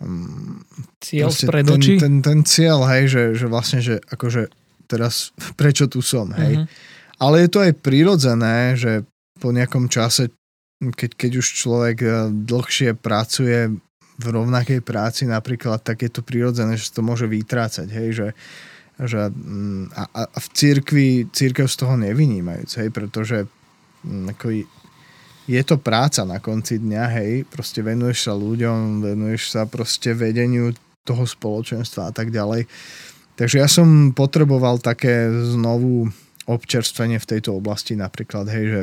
um, 0.00 0.64
cieľ 0.96 1.28
pred 1.28 1.68
oči? 1.68 2.00
Ten, 2.00 2.24
ten, 2.24 2.40
ten 2.40 2.40
cieľ, 2.48 2.88
hej, 2.88 3.12
že, 3.12 3.22
že 3.36 3.46
vlastne, 3.52 3.84
že 3.84 4.00
akože 4.08 4.48
teraz 4.88 5.36
prečo 5.60 5.84
tu 5.92 6.00
som, 6.00 6.32
hej. 6.32 6.64
Uh-huh. 6.64 6.66
Ale 7.20 7.44
je 7.44 7.48
to 7.52 7.60
aj 7.60 7.72
prirodzené, 7.84 8.78
že 8.80 9.04
po 9.36 9.52
nejakom 9.52 9.92
čase, 9.92 10.32
keď, 10.80 11.10
keď 11.12 11.30
už 11.44 11.46
človek 11.60 11.96
eh, 12.00 12.12
dlhšie 12.32 12.96
pracuje 12.96 13.76
v 14.18 14.26
rovnakej 14.26 14.82
práci 14.82 15.28
napríklad, 15.28 15.84
tak 15.84 16.02
je 16.02 16.10
to 16.10 16.26
prirodzené, 16.26 16.74
že 16.74 16.90
to 16.90 17.06
môže 17.06 17.30
vytrácať, 17.30 17.86
hej, 17.86 18.08
že, 18.10 18.28
že 18.98 19.30
mm, 19.30 19.94
a, 19.94 20.02
a 20.26 20.38
v 20.42 20.48
cirkvi, 20.58 21.08
církev 21.30 21.70
z 21.70 21.76
toho 21.78 21.94
nevynímajúc, 21.94 22.82
hej, 22.82 22.90
pretože 22.90 23.46
ako 24.04 24.64
je 25.48 25.62
to 25.64 25.80
práca 25.80 26.28
na 26.28 26.38
konci 26.44 26.76
dňa, 26.76 27.04
hej, 27.16 27.32
proste 27.48 27.80
venuješ 27.80 28.28
sa 28.28 28.36
ľuďom, 28.36 29.00
venuješ 29.00 29.56
sa 29.56 29.64
proste 29.64 30.12
vedeniu 30.12 30.76
toho 31.08 31.24
spoločenstva 31.24 32.08
a 32.08 32.12
tak 32.12 32.28
ďalej. 32.28 32.68
Takže 33.38 33.56
ja 33.56 33.68
som 33.70 34.12
potreboval 34.12 34.76
také 34.82 35.32
znovu 35.56 36.12
občerstvenie 36.44 37.16
v 37.16 37.28
tejto 37.32 37.56
oblasti 37.56 37.96
napríklad, 37.96 38.44
hej, 38.52 38.64
že 38.68 38.80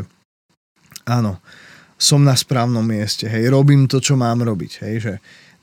áno, 1.06 1.38
som 2.02 2.26
na 2.26 2.34
správnom 2.34 2.82
mieste, 2.82 3.30
hej, 3.30 3.54
robím 3.54 3.86
to, 3.86 4.02
čo 4.02 4.18
mám 4.18 4.42
robiť, 4.42 4.72
hej, 4.90 4.96
že 4.98 5.14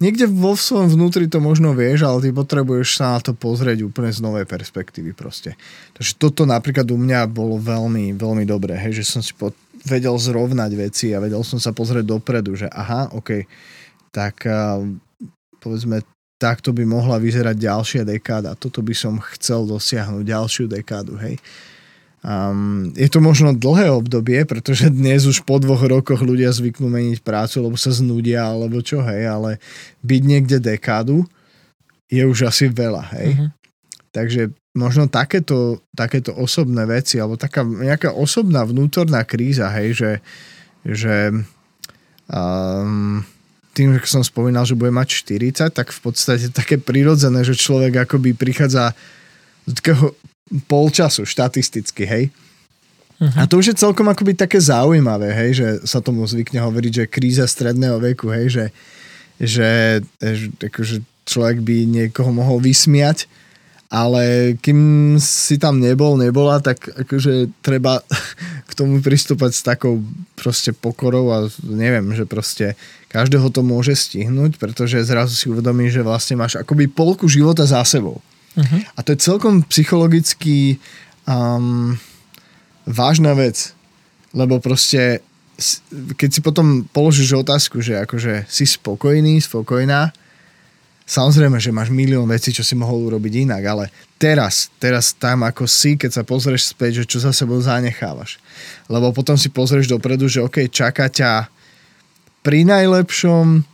niekde 0.02 0.26
vo 0.26 0.58
svojom 0.58 0.90
vnútri 0.90 1.30
to 1.30 1.38
možno 1.38 1.70
vieš, 1.70 2.02
ale 2.02 2.26
ty 2.26 2.28
potrebuješ 2.34 2.98
sa 2.98 3.14
na 3.14 3.20
to 3.22 3.32
pozrieť 3.38 3.86
úplne 3.86 4.10
z 4.10 4.18
novej 4.18 4.50
perspektívy 4.50 5.14
proste. 5.14 5.54
Takže 5.94 6.18
toto 6.18 6.42
napríklad 6.42 6.90
u 6.90 6.98
mňa 6.98 7.30
bolo 7.30 7.62
veľmi, 7.62 8.18
veľmi 8.18 8.42
dobré, 8.42 8.74
hej, 8.74 8.98
že 8.98 9.04
som 9.06 9.22
si 9.22 9.30
pod, 9.30 9.54
vedel 9.86 10.18
zrovnať 10.18 10.70
veci 10.74 11.14
a 11.14 11.22
vedel 11.22 11.46
som 11.46 11.62
sa 11.62 11.70
pozrieť 11.70 12.18
dopredu, 12.18 12.58
že 12.58 12.66
aha, 12.66 13.14
OK, 13.14 13.46
tak 14.10 14.42
povedzme 15.62 16.02
takto 16.42 16.74
by 16.74 16.82
mohla 16.82 17.22
vyzerať 17.22 17.54
ďalšia 17.54 18.02
dekáda. 18.02 18.58
Toto 18.58 18.82
by 18.82 18.90
som 18.90 19.22
chcel 19.38 19.62
dosiahnuť, 19.62 20.26
ďalšiu 20.26 20.66
dekádu, 20.66 21.14
hej. 21.22 21.38
Um, 22.22 22.94
je 22.94 23.10
to 23.10 23.18
možno 23.18 23.50
dlhé 23.50 23.90
obdobie, 23.90 24.46
pretože 24.46 24.86
dnes 24.94 25.26
už 25.26 25.42
po 25.42 25.58
dvoch 25.58 25.82
rokoch 25.82 26.22
ľudia 26.22 26.54
zvyknú 26.54 26.86
meniť 26.86 27.18
prácu, 27.18 27.66
lebo 27.66 27.74
sa 27.74 27.90
znudia, 27.90 28.46
alebo 28.46 28.78
čo, 28.78 29.02
hej, 29.02 29.26
ale 29.26 29.50
byť 30.06 30.22
niekde 30.22 30.62
dekádu 30.62 31.26
je 32.06 32.22
už 32.22 32.46
asi 32.46 32.70
veľa, 32.70 33.02
hej. 33.18 33.28
Uh-huh. 33.34 33.48
Takže 34.14 34.54
možno 34.70 35.10
takéto, 35.10 35.82
takéto 35.90 36.30
osobné 36.38 36.86
veci, 36.86 37.18
alebo 37.18 37.34
taká 37.34 37.66
nejaká 37.66 38.14
osobná 38.14 38.62
vnútorná 38.62 39.26
kríza, 39.26 39.66
hej, 39.74 39.98
že, 39.98 40.12
že 40.86 41.16
um, 42.30 43.24
tým, 43.72 43.98
že 43.98 44.06
som 44.06 44.22
spomínal, 44.22 44.62
že 44.62 44.78
bude 44.78 44.92
mať 44.92 45.26
40, 45.26 45.74
tak 45.74 45.90
v 45.90 46.00
podstate 46.04 46.54
také 46.54 46.78
prirodzené, 46.78 47.42
že 47.42 47.58
človek 47.58 48.06
akoby 48.06 48.36
prichádza 48.36 48.94
do 49.66 49.72
takého 49.74 50.14
polčasu 50.68 51.24
štatisticky, 51.24 52.04
hej. 52.04 52.24
Uh-huh. 53.22 53.38
A 53.38 53.46
to 53.46 53.62
už 53.62 53.72
je 53.72 53.80
celkom 53.80 54.10
akoby 54.10 54.34
také 54.34 54.58
zaujímavé, 54.58 55.30
hej, 55.30 55.50
že 55.54 55.68
sa 55.86 56.02
tomu 56.02 56.26
zvykne 56.26 56.58
hovoriť, 56.58 56.92
že 56.92 57.12
kríza 57.12 57.46
stredného 57.46 58.02
veku, 58.02 58.34
hej, 58.34 58.46
že, 58.50 58.64
že, 59.38 59.70
že 60.18 60.50
akože 60.58 61.06
človek 61.22 61.62
by 61.62 61.76
niekoho 61.86 62.34
mohol 62.34 62.58
vysmiať, 62.58 63.30
ale 63.92 64.56
kým 64.58 65.14
si 65.20 65.60
tam 65.60 65.76
nebol, 65.76 66.16
nebola, 66.16 66.64
tak 66.64 66.88
akože 66.88 67.52
treba 67.60 68.00
k 68.68 68.72
tomu 68.72 69.04
pristúpať 69.04 69.50
s 69.52 69.62
takou 69.62 70.00
proste 70.34 70.72
pokorou 70.72 71.30
a 71.30 71.38
neviem, 71.62 72.10
že 72.16 72.24
proste 72.24 72.74
každého 73.12 73.52
to 73.52 73.60
môže 73.60 73.92
stihnúť, 73.92 74.56
pretože 74.56 75.04
zrazu 75.04 75.36
si 75.36 75.46
uvedomíš, 75.52 76.00
že 76.00 76.02
vlastne 76.02 76.40
máš 76.40 76.56
akoby 76.56 76.88
polku 76.88 77.28
života 77.28 77.68
za 77.68 77.84
sebou. 77.84 78.24
Uh-huh. 78.52 78.80
A 78.96 79.00
to 79.00 79.16
je 79.16 79.24
celkom 79.24 79.64
psychologicky 79.68 80.76
um, 81.24 81.96
vážna 82.84 83.32
vec, 83.32 83.72
lebo 84.36 84.60
proste 84.60 85.24
keď 86.16 86.30
si 86.32 86.40
potom 86.40 86.88
položíš 86.90 87.38
otázku, 87.38 87.84
že 87.84 88.02
akože 88.02 88.48
si 88.48 88.64
spokojný, 88.66 89.38
spokojná, 89.38 90.10
samozrejme, 91.06 91.60
že 91.60 91.70
máš 91.70 91.92
milión 91.92 92.26
vecí, 92.26 92.50
čo 92.50 92.64
si 92.64 92.74
mohol 92.74 93.12
urobiť 93.12 93.46
inak, 93.46 93.62
ale 93.62 93.84
teraz, 94.16 94.72
teraz 94.80 95.12
tam 95.14 95.44
ako 95.46 95.68
si, 95.68 95.94
keď 95.94 96.10
sa 96.10 96.22
pozrieš 96.24 96.72
späť, 96.72 97.04
že 97.04 97.08
čo 97.14 97.18
za 97.22 97.30
sebou 97.30 97.60
zanechávaš. 97.60 98.40
Lebo 98.88 99.12
potom 99.14 99.36
si 99.36 99.52
pozrieš 99.52 99.92
dopredu, 99.92 100.26
že 100.26 100.42
OK, 100.42 100.66
čaká 100.72 101.12
ťa 101.12 101.46
pri 102.42 102.66
najlepšom 102.66 103.72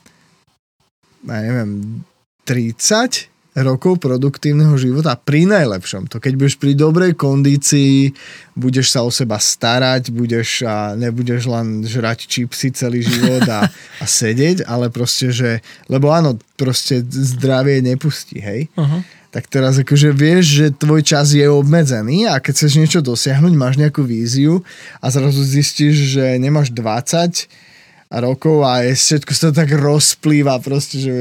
ja 1.26 1.40
neviem, 1.42 2.02
30 2.46 3.28
rokov 3.60 4.02
produktívneho 4.02 4.74
života 4.78 5.18
pri 5.18 5.46
najlepšom. 5.48 6.10
To 6.12 6.22
keď 6.22 6.32
budeš 6.38 6.56
pri 6.58 6.72
dobrej 6.74 7.12
kondícii, 7.18 8.12
budeš 8.54 8.94
sa 8.94 9.06
o 9.06 9.10
seba 9.10 9.38
starať, 9.38 10.10
budeš 10.10 10.66
a 10.66 10.94
nebudeš 10.98 11.46
len 11.46 11.82
žrať 11.86 12.26
čipsy 12.26 12.74
celý 12.74 13.02
život 13.02 13.46
a, 13.46 13.66
a 14.02 14.04
sedieť, 14.04 14.66
ale 14.66 14.90
proste, 14.90 15.30
že, 15.30 15.64
lebo 15.86 16.10
áno, 16.10 16.38
proste 16.58 17.02
zdravie 17.06 17.82
nepustí, 17.82 18.42
hej? 18.42 18.66
Uh-huh. 18.74 19.00
Tak 19.28 19.44
teraz 19.52 19.76
akože 19.76 20.10
vieš, 20.16 20.44
že 20.56 20.66
tvoj 20.72 21.04
čas 21.04 21.36
je 21.36 21.44
obmedzený 21.44 22.26
a 22.32 22.40
keď 22.40 22.52
chceš 22.64 22.72
niečo 22.80 23.00
dosiahnuť, 23.04 23.52
máš 23.52 23.76
nejakú 23.76 24.00
víziu 24.00 24.64
a 25.04 25.12
zrazu 25.12 25.44
zistíš, 25.44 26.16
že 26.16 26.40
nemáš 26.40 26.72
20 26.72 27.68
rokov 28.08 28.64
a 28.64 28.88
je 28.88 28.96
všetko 28.96 29.32
sa 29.36 29.52
to 29.52 29.60
tak 29.60 29.70
rozplýva 29.76 30.56
proste, 30.64 30.96
že 30.96 31.14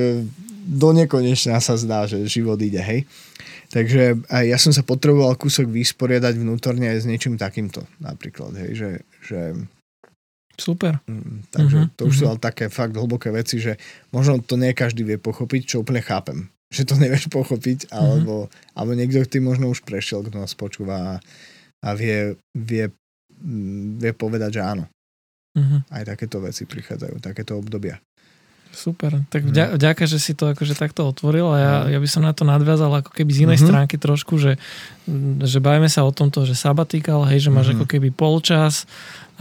do 0.68 0.92
nekonečna 0.92 1.64
sa 1.64 1.80
zdá, 1.80 2.04
že 2.04 2.28
život 2.28 2.60
ide, 2.60 2.84
hej. 2.84 3.08
Takže 3.72 4.28
aj 4.32 4.44
ja 4.48 4.58
som 4.60 4.72
sa 4.72 4.84
potreboval 4.84 5.36
kúsok 5.40 5.68
vysporiadať 5.68 6.40
vnútorne 6.40 6.88
aj 6.88 7.04
s 7.04 7.06
niečím 7.08 7.36
takýmto 7.36 7.84
napríklad, 8.00 8.56
hej, 8.56 8.72
že, 8.76 8.90
že 9.24 9.40
Super. 10.58 10.98
Mm, 11.06 11.46
takže 11.54 11.78
uh-huh, 11.86 11.94
to 11.94 12.10
už 12.10 12.18
uh-huh. 12.18 12.26
sú 12.26 12.32
ale 12.34 12.40
také 12.42 12.66
fakt 12.74 12.98
hlboké 12.98 13.30
veci, 13.30 13.62
že 13.62 13.78
možno 14.10 14.42
to 14.42 14.58
nie 14.58 14.74
každý 14.74 15.06
vie 15.06 15.22
pochopiť, 15.22 15.62
čo 15.70 15.86
úplne 15.86 16.02
chápem. 16.02 16.50
Že 16.74 16.84
to 16.90 16.96
nevieš 17.06 17.30
pochopiť, 17.30 17.88
mhm. 17.88 17.94
alebo, 17.94 18.34
uh-huh. 18.50 18.74
alebo 18.74 18.92
niekto, 18.98 19.22
ty 19.30 19.38
možno 19.38 19.70
už 19.70 19.86
prešiel, 19.86 20.26
kto 20.26 20.42
nás 20.42 20.58
počúva 20.58 20.98
a, 20.98 21.14
a 21.86 21.90
vie, 21.94 22.34
vie, 22.58 22.90
mm, 23.38 24.02
vie 24.02 24.12
povedať, 24.18 24.58
že 24.58 24.62
áno. 24.66 24.90
Uh-huh. 25.54 25.80
Aj 25.94 26.02
takéto 26.02 26.42
veci 26.42 26.66
prichádzajú, 26.66 27.22
takéto 27.22 27.54
obdobia. 27.62 28.02
Super, 28.78 29.26
tak 29.34 29.42
mhm. 29.42 29.50
vďa, 29.50 29.66
vďaka, 29.74 30.04
že 30.06 30.22
si 30.22 30.38
to 30.38 30.54
akože 30.54 30.78
takto 30.78 31.10
otvoril 31.10 31.50
a 31.50 31.58
ja, 31.58 31.74
mhm. 31.82 31.98
ja 31.98 32.00
by 32.00 32.10
som 32.14 32.22
na 32.22 32.34
to 32.38 32.46
nadviazal 32.46 32.94
ako 32.94 33.10
keby 33.10 33.32
z 33.34 33.40
inej 33.50 33.58
mm-hmm. 33.58 33.70
stránky 33.74 33.96
trošku, 33.98 34.38
že, 34.38 34.62
že 35.42 35.58
bavíme 35.58 35.90
sa 35.90 36.06
o 36.06 36.14
tomto, 36.14 36.46
že 36.46 36.54
sabatikal, 36.54 37.26
hej, 37.26 37.42
že 37.42 37.50
máš 37.50 37.74
mm-hmm. 37.74 37.82
ako 37.82 37.86
keby 37.90 38.10
polčas 38.14 38.86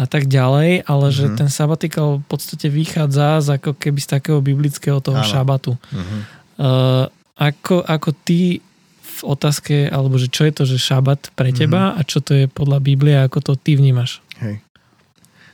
a 0.00 0.08
tak 0.08 0.24
ďalej, 0.24 0.88
ale 0.88 1.06
mm-hmm. 1.12 1.20
že 1.20 1.36
ten 1.36 1.52
sabatikal 1.52 2.24
v 2.24 2.26
podstate 2.32 2.72
vychádza 2.72 3.44
z 3.44 3.48
ako 3.60 3.76
keby 3.76 4.00
z 4.00 4.08
takého 4.08 4.40
biblického 4.40 5.04
toho 5.04 5.20
Áno. 5.20 5.28
šabatu. 5.28 5.76
Mm-hmm. 5.76 6.20
Uh, 6.56 7.04
ako, 7.36 7.84
ako 7.84 8.16
ty 8.24 8.64
v 9.04 9.20
otázke, 9.20 9.92
alebo 9.92 10.16
že 10.16 10.32
čo 10.32 10.48
je 10.48 10.52
to, 10.52 10.64
že 10.64 10.80
šabat 10.80 11.32
pre 11.36 11.52
mhm. 11.52 11.56
teba 11.60 11.92
mm-hmm. 11.92 11.98
a 12.00 12.08
čo 12.08 12.24
to 12.24 12.32
je 12.32 12.44
podľa 12.48 12.80
Biblie 12.80 13.20
ako 13.20 13.52
to 13.52 13.52
ty 13.60 13.76
vnímaš? 13.76 14.24
Hej. 14.40 14.64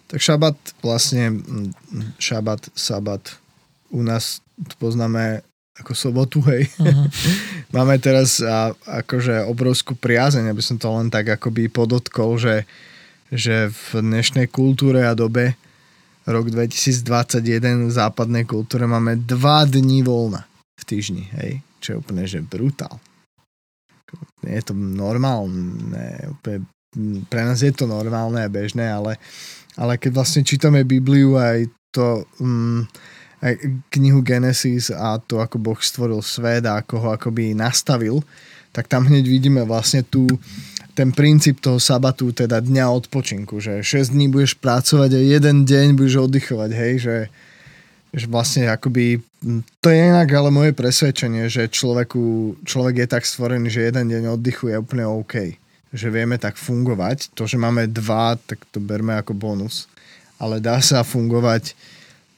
Tak 0.06 0.20
šabat 0.20 0.54
vlastne, 0.84 1.40
šabat, 2.20 2.68
sabat, 2.76 3.41
u 3.92 4.00
nás 4.00 4.40
to 4.56 4.74
poznáme 4.80 5.44
ako 5.76 5.92
sobotu, 5.96 6.44
hej. 6.52 6.68
Uh-huh. 6.76 7.08
Máme 7.76 7.96
teraz 7.96 8.44
a, 8.44 8.76
akože 8.76 9.48
obrovskú 9.48 9.96
priazeň, 9.96 10.52
aby 10.52 10.60
som 10.60 10.76
to 10.76 10.92
len 10.92 11.08
tak 11.08 11.32
akoby 11.32 11.72
podotkol, 11.72 12.36
že, 12.36 12.68
že 13.32 13.72
v 13.72 14.04
dnešnej 14.04 14.52
kultúre 14.52 15.08
a 15.08 15.16
dobe 15.16 15.56
rok 16.28 16.52
2021 16.52 17.88
v 17.88 17.92
západnej 17.92 18.44
kultúre 18.46 18.86
máme 18.86 19.18
dva 19.26 19.66
dní 19.66 20.06
voľna 20.06 20.46
v 20.78 20.82
týždni, 20.86 21.24
hej. 21.40 21.64
Čo 21.82 21.88
je 21.96 21.96
úplne, 21.98 22.22
že 22.28 22.44
brutál. 22.44 23.02
Nie 24.44 24.60
je 24.60 24.70
to 24.70 24.74
normálne, 24.76 26.36
úplne, 26.36 26.68
pre 27.26 27.42
nás 27.42 27.64
je 27.64 27.72
to 27.72 27.88
normálne 27.88 28.38
a 28.38 28.52
bežné, 28.52 28.86
ale, 28.86 29.16
ale 29.74 29.96
keď 29.96 30.20
vlastne 30.20 30.44
čítame 30.44 30.84
Bibliu 30.84 31.40
aj 31.40 31.66
to... 31.90 32.28
Um, 32.38 32.86
knihu 33.90 34.22
Genesis 34.22 34.94
a 34.94 35.18
to, 35.18 35.42
ako 35.42 35.58
Boh 35.58 35.80
stvoril 35.82 36.22
svet 36.22 36.62
a 36.62 36.78
ako 36.78 36.94
ho 37.02 37.08
akoby 37.10 37.58
nastavil, 37.58 38.22
tak 38.70 38.86
tam 38.86 39.04
hneď 39.04 39.26
vidíme 39.26 39.66
vlastne 39.66 40.06
tu 40.06 40.24
ten 40.92 41.08
princíp 41.08 41.60
toho 41.60 41.80
sabatu, 41.80 42.36
teda 42.36 42.60
dňa 42.60 42.84
odpočinku, 42.92 43.60
že 43.64 43.80
6 43.80 44.12
dní 44.12 44.28
budeš 44.28 44.60
pracovať 44.60 45.16
a 45.16 45.20
jeden 45.20 45.64
deň 45.64 45.96
budeš 45.96 46.28
oddychovať, 46.28 46.70
hej, 46.76 46.92
že, 47.00 47.16
že 48.12 48.26
vlastne 48.28 48.68
akoby, 48.68 49.24
to 49.80 49.86
je 49.88 49.96
inak 49.96 50.28
ale 50.28 50.52
moje 50.52 50.76
presvedčenie, 50.76 51.48
že 51.48 51.72
človeku, 51.72 52.56
človek 52.68 52.94
je 53.04 53.08
tak 53.08 53.24
stvorený, 53.24 53.72
že 53.72 53.88
jeden 53.88 54.12
deň 54.12 54.36
oddychu 54.36 54.68
je 54.68 54.76
úplne 54.76 55.08
OK. 55.08 55.56
Že 55.92 56.08
vieme 56.08 56.36
tak 56.40 56.56
fungovať. 56.56 57.36
To, 57.36 57.44
že 57.44 57.60
máme 57.60 57.84
dva, 57.88 58.36
tak 58.40 58.64
to 58.72 58.80
berme 58.80 59.12
ako 59.12 59.36
bonus. 59.36 59.88
Ale 60.40 60.56
dá 60.56 60.80
sa 60.80 61.04
fungovať 61.04 61.76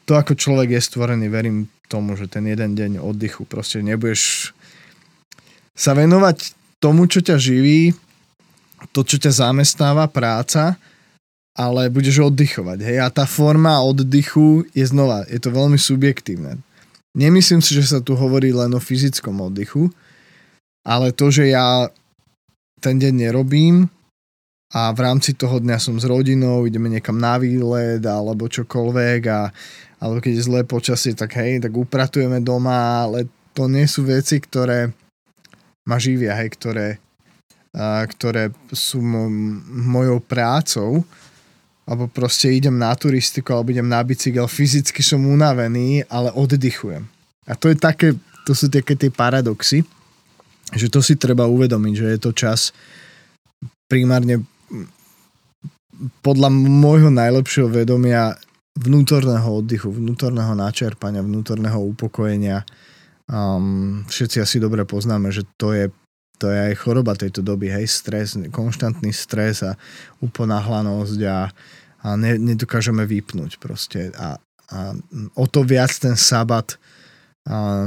to, 0.04 0.12
ako 0.16 0.36
človek 0.36 0.76
je 0.76 0.80
stvorený, 0.80 1.26
verím 1.32 1.68
tomu, 1.88 2.16
že 2.16 2.28
ten 2.28 2.44
jeden 2.44 2.76
deň 2.76 3.00
oddychu, 3.00 3.44
proste 3.48 3.80
nebudeš 3.80 4.52
sa 5.74 5.92
venovať 5.92 6.54
tomu, 6.78 7.08
čo 7.08 7.24
ťa 7.24 7.36
živí, 7.40 7.92
to, 8.92 9.00
čo 9.02 9.16
ťa 9.16 9.48
zamestnáva, 9.48 10.06
práca, 10.12 10.76
ale 11.54 11.88
budeš 11.88 12.28
oddychovať. 12.28 12.78
Hej? 12.82 12.98
A 13.00 13.08
tá 13.08 13.24
forma 13.24 13.80
oddychu 13.80 14.66
je 14.74 14.84
znova, 14.84 15.24
je 15.30 15.40
to 15.40 15.54
veľmi 15.54 15.78
subjektívne. 15.78 16.60
Nemyslím 17.14 17.62
si, 17.62 17.78
že 17.78 17.86
sa 17.86 18.02
tu 18.02 18.18
hovorí 18.18 18.50
len 18.50 18.74
o 18.74 18.82
fyzickom 18.82 19.38
oddychu, 19.38 19.86
ale 20.82 21.14
to, 21.14 21.30
že 21.30 21.54
ja 21.54 21.88
ten 22.82 22.98
deň 23.00 23.12
nerobím 23.30 23.88
a 24.72 24.90
v 24.94 25.00
rámci 25.04 25.36
toho 25.36 25.60
dňa 25.60 25.76
som 25.76 26.00
s 26.00 26.08
rodinou, 26.08 26.64
ideme 26.64 26.88
niekam 26.88 27.20
na 27.20 27.36
výlet 27.36 28.02
alebo 28.02 28.48
čokoľvek 28.48 29.20
a 29.28 29.40
alebo 30.04 30.20
keď 30.20 30.32
je 30.36 30.46
zlé 30.52 30.60
počasie, 30.68 31.16
tak 31.16 31.40
hej, 31.40 31.64
tak 31.64 31.72
upratujeme 31.72 32.44
doma, 32.44 33.08
ale 33.08 33.24
to 33.56 33.64
nie 33.72 33.88
sú 33.88 34.04
veci, 34.04 34.36
ktoré 34.36 34.92
ma 35.88 35.96
živia, 35.96 36.36
hej, 36.36 36.52
ktoré, 36.52 37.00
a, 37.72 38.04
ktoré 38.04 38.52
sú 38.68 39.00
mo- 39.00 39.32
mojou 39.64 40.20
prácou, 40.20 41.00
alebo 41.88 42.04
proste 42.12 42.52
idem 42.52 42.76
na 42.76 42.92
turistiku, 42.92 43.56
alebo 43.56 43.72
idem 43.72 43.88
na 43.88 44.04
bicykel, 44.04 44.44
fyzicky 44.44 45.00
som 45.00 45.24
unavený, 45.24 46.04
ale 46.12 46.28
oddychujem. 46.36 47.08
A 47.48 47.56
to 47.56 47.72
je 47.72 47.76
také, 47.80 48.12
to 48.44 48.52
sú 48.52 48.68
také 48.68 49.00
tie 49.00 49.08
paradoxy, 49.08 49.88
že 50.76 50.92
to 50.92 51.00
si 51.00 51.16
treba 51.16 51.48
uvedomiť, 51.48 51.94
že 51.96 52.06
je 52.12 52.20
to 52.20 52.32
čas 52.36 52.76
primárne 53.88 54.44
podľa 56.22 56.50
môjho 56.52 57.10
najlepšieho 57.12 57.70
vedomia 57.70 58.34
vnútorného 58.74 59.62
oddychu, 59.62 59.90
vnútorného 59.90 60.52
načerpania, 60.58 61.22
vnútorného 61.22 61.78
upokojenia 61.78 62.66
Um, 63.24 64.04
všetci 64.04 64.44
asi 64.44 64.56
dobre 64.60 64.84
poznáme, 64.84 65.32
že 65.32 65.48
to 65.56 65.72
je, 65.72 65.88
to 66.36 66.52
je 66.52 66.58
aj 66.60 66.74
choroba 66.76 67.16
tejto 67.16 67.40
doby, 67.40 67.72
hej, 67.72 67.88
stres, 67.88 68.36
konštantný 68.52 69.16
stres 69.16 69.64
a 69.64 69.80
uponáhlanosť 70.20 71.20
a, 71.24 71.48
a 72.04 72.08
ne, 72.20 72.36
nedokážeme 72.36 73.08
vypnúť 73.08 73.56
proste 73.56 74.12
a, 74.12 74.36
a 74.68 74.78
o 75.40 75.44
to 75.48 75.64
viac 75.64 75.88
ten 75.96 76.20
sabat 76.20 76.76
a 77.44 77.84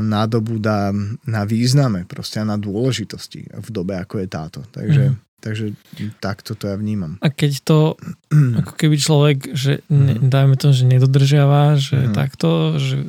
dá 0.61 0.93
na 1.25 1.41
význame 1.45 2.05
proste 2.05 2.41
a 2.41 2.45
na 2.45 2.61
dôležitosti 2.61 3.49
v 3.49 3.69
dobe, 3.73 3.97
ako 3.97 4.21
je 4.21 4.27
táto. 4.29 4.61
Takže, 4.69 5.13
mm. 5.13 5.17
Takže 5.39 5.77
takto 6.17 6.58
to 6.58 6.70
ja 6.70 6.75
vnímam. 6.75 7.22
A 7.22 7.29
keď 7.29 7.51
to, 7.63 7.79
ako 8.63 8.74
keby 8.75 8.96
človek, 8.98 9.38
že 9.53 9.86
ne, 9.89 10.17
mhm. 10.17 10.29
dajme 10.29 10.56
to, 10.58 10.74
že 10.74 10.84
nedodržiava, 10.86 11.77
že 11.77 12.10
mm. 12.10 12.13
takto, 12.13 12.77
že 12.82 13.00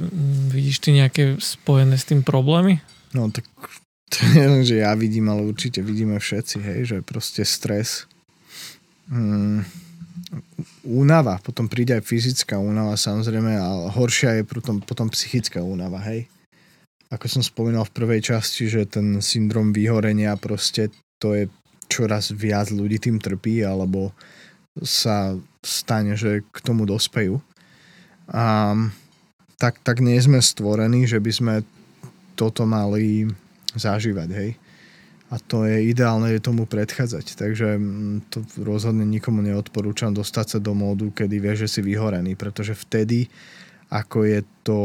vidíš 0.52 0.84
ty 0.84 0.90
nejaké 0.96 1.40
spojené 1.40 1.96
s 1.96 2.08
tým 2.08 2.20
problémy? 2.22 2.80
No 3.16 3.32
tak 3.32 3.44
to 4.12 4.18
je, 4.24 4.74
že 4.74 4.76
ja 4.84 4.92
vidím, 4.96 5.28
ale 5.28 5.44
určite 5.44 5.84
vidíme 5.84 6.16
všetci, 6.16 6.56
hej, 6.60 6.78
že 6.84 6.96
proste 7.04 7.44
stres. 7.44 8.08
Mm, 9.08 9.64
únava, 10.84 11.40
potom 11.40 11.72
príde 11.72 11.96
aj 11.96 12.04
fyzická 12.04 12.60
únava 12.60 12.92
samozrejme 13.00 13.56
a 13.56 13.88
horšia 13.88 14.40
je 14.40 14.44
potom, 14.44 14.84
potom 14.84 15.08
psychická 15.08 15.64
únava, 15.64 16.04
hej 16.04 16.28
ako 17.08 17.26
som 17.28 17.42
spomínal 17.42 17.88
v 17.88 17.96
prvej 17.96 18.20
časti, 18.20 18.68
že 18.68 18.84
ten 18.84 19.24
syndrom 19.24 19.72
vyhorenia 19.72 20.36
proste 20.36 20.92
to 21.16 21.32
je 21.34 21.44
čoraz 21.88 22.30
viac 22.30 22.68
ľudí 22.70 23.00
tým 23.00 23.18
trpí 23.18 23.64
alebo 23.64 24.12
sa 24.84 25.34
stane, 25.64 26.14
že 26.14 26.46
k 26.46 26.58
tomu 26.62 26.86
dospejú. 26.86 27.42
A 28.30 28.76
tak, 29.58 29.82
tak 29.82 29.98
nie 29.98 30.20
sme 30.20 30.38
stvorení, 30.38 31.08
že 31.08 31.18
by 31.18 31.32
sme 31.34 31.54
toto 32.38 32.62
mali 32.68 33.26
zažívať, 33.74 34.28
hej. 34.30 34.50
A 35.28 35.36
to 35.36 35.68
je 35.68 35.92
ideálne 35.92 36.32
je 36.32 36.40
tomu 36.40 36.64
predchádzať. 36.64 37.36
Takže 37.36 37.76
mm, 37.76 38.32
to 38.32 38.40
rozhodne 38.64 39.04
nikomu 39.04 39.44
neodporúčam 39.44 40.14
dostať 40.14 40.46
sa 40.56 40.58
do 40.62 40.72
módu, 40.72 41.12
kedy 41.12 41.36
vie, 41.36 41.52
že 41.58 41.68
si 41.68 41.84
vyhorený, 41.84 42.32
pretože 42.38 42.72
vtedy, 42.72 43.28
ako 43.92 44.24
je 44.24 44.40
to 44.64 44.80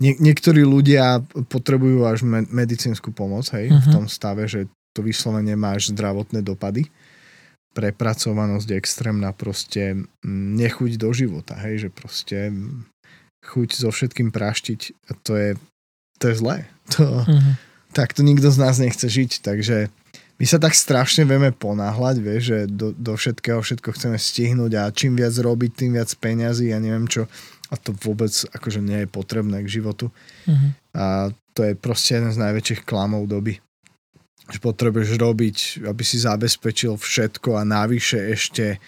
nie, 0.00 0.16
niektorí 0.16 0.64
ľudia 0.64 1.20
potrebujú 1.52 2.08
až 2.08 2.24
me- 2.24 2.48
medicínsku 2.48 3.12
pomoc, 3.12 3.44
hej, 3.52 3.68
uh-huh. 3.68 3.84
v 3.84 3.86
mhm. 3.88 3.94
tom 3.94 4.04
stave, 4.08 4.48
že 4.48 4.66
to 4.92 5.00
vyslovene 5.04 5.54
máš 5.54 5.94
zdravotné 5.94 6.42
dopady. 6.42 6.90
Prepracovanosť 7.70 8.74
extrémna, 8.74 9.30
proste 9.30 10.06
nechuť 10.26 10.98
do 10.98 11.14
života, 11.14 11.54
hej, 11.62 11.86
že 11.86 11.88
proste 11.88 12.50
chuť 13.46 13.68
so 13.78 13.94
všetkým 13.94 14.34
praštiť, 14.34 14.80
to 15.22 15.32
je, 15.38 15.50
to 16.18 16.24
je 16.30 16.34
zlé. 16.34 16.58
To, 16.98 17.22
uh-huh. 17.22 17.54
Tak 17.94 18.18
to 18.18 18.26
nikto 18.26 18.50
z 18.50 18.58
nás 18.58 18.82
nechce 18.82 19.06
žiť, 19.06 19.46
takže 19.46 19.94
my 20.42 20.44
sa 20.46 20.58
tak 20.58 20.74
strašne 20.74 21.22
vieme 21.22 21.54
ponáhľať, 21.54 22.16
vieš, 22.18 22.42
že 22.50 22.58
do, 22.66 22.90
do 22.90 23.14
všetkého 23.14 23.62
všetko 23.62 23.94
chceme 23.94 24.18
stihnúť 24.18 24.72
a 24.74 24.90
čím 24.90 25.14
viac 25.14 25.30
robiť, 25.38 25.70
tým 25.70 25.94
viac 25.94 26.10
peňazí 26.18 26.74
a 26.74 26.82
neviem 26.82 27.06
čo 27.06 27.30
a 27.70 27.74
to 27.78 27.94
vôbec 27.94 28.34
akože 28.50 28.82
nie 28.82 29.06
je 29.06 29.08
potrebné 29.08 29.62
k 29.62 29.72
životu. 29.80 30.10
Uh-huh. 30.10 30.70
A 30.98 31.04
to 31.54 31.62
je 31.62 31.78
proste 31.78 32.18
jeden 32.18 32.34
z 32.34 32.42
najväčších 32.42 32.82
klamov 32.82 33.30
doby. 33.30 33.62
Že 34.50 34.58
potrebuješ 34.60 35.14
robiť, 35.14 35.56
aby 35.86 36.02
si 36.02 36.18
zabezpečil 36.18 36.98
všetko 36.98 37.56
a 37.56 37.62
navyše 37.62 38.18
ešte 38.34 38.82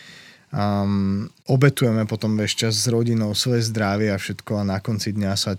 um, 0.50 1.30
obetujeme 1.48 2.04
potom 2.04 2.34
ešte 2.42 2.68
s 2.68 2.90
rodinou 2.90 3.32
svoje 3.32 3.64
zdravie 3.70 4.10
a 4.12 4.18
všetko 4.20 4.62
a 4.62 4.68
na 4.68 4.78
konci 4.82 5.14
dňa 5.14 5.32
sa 5.38 5.54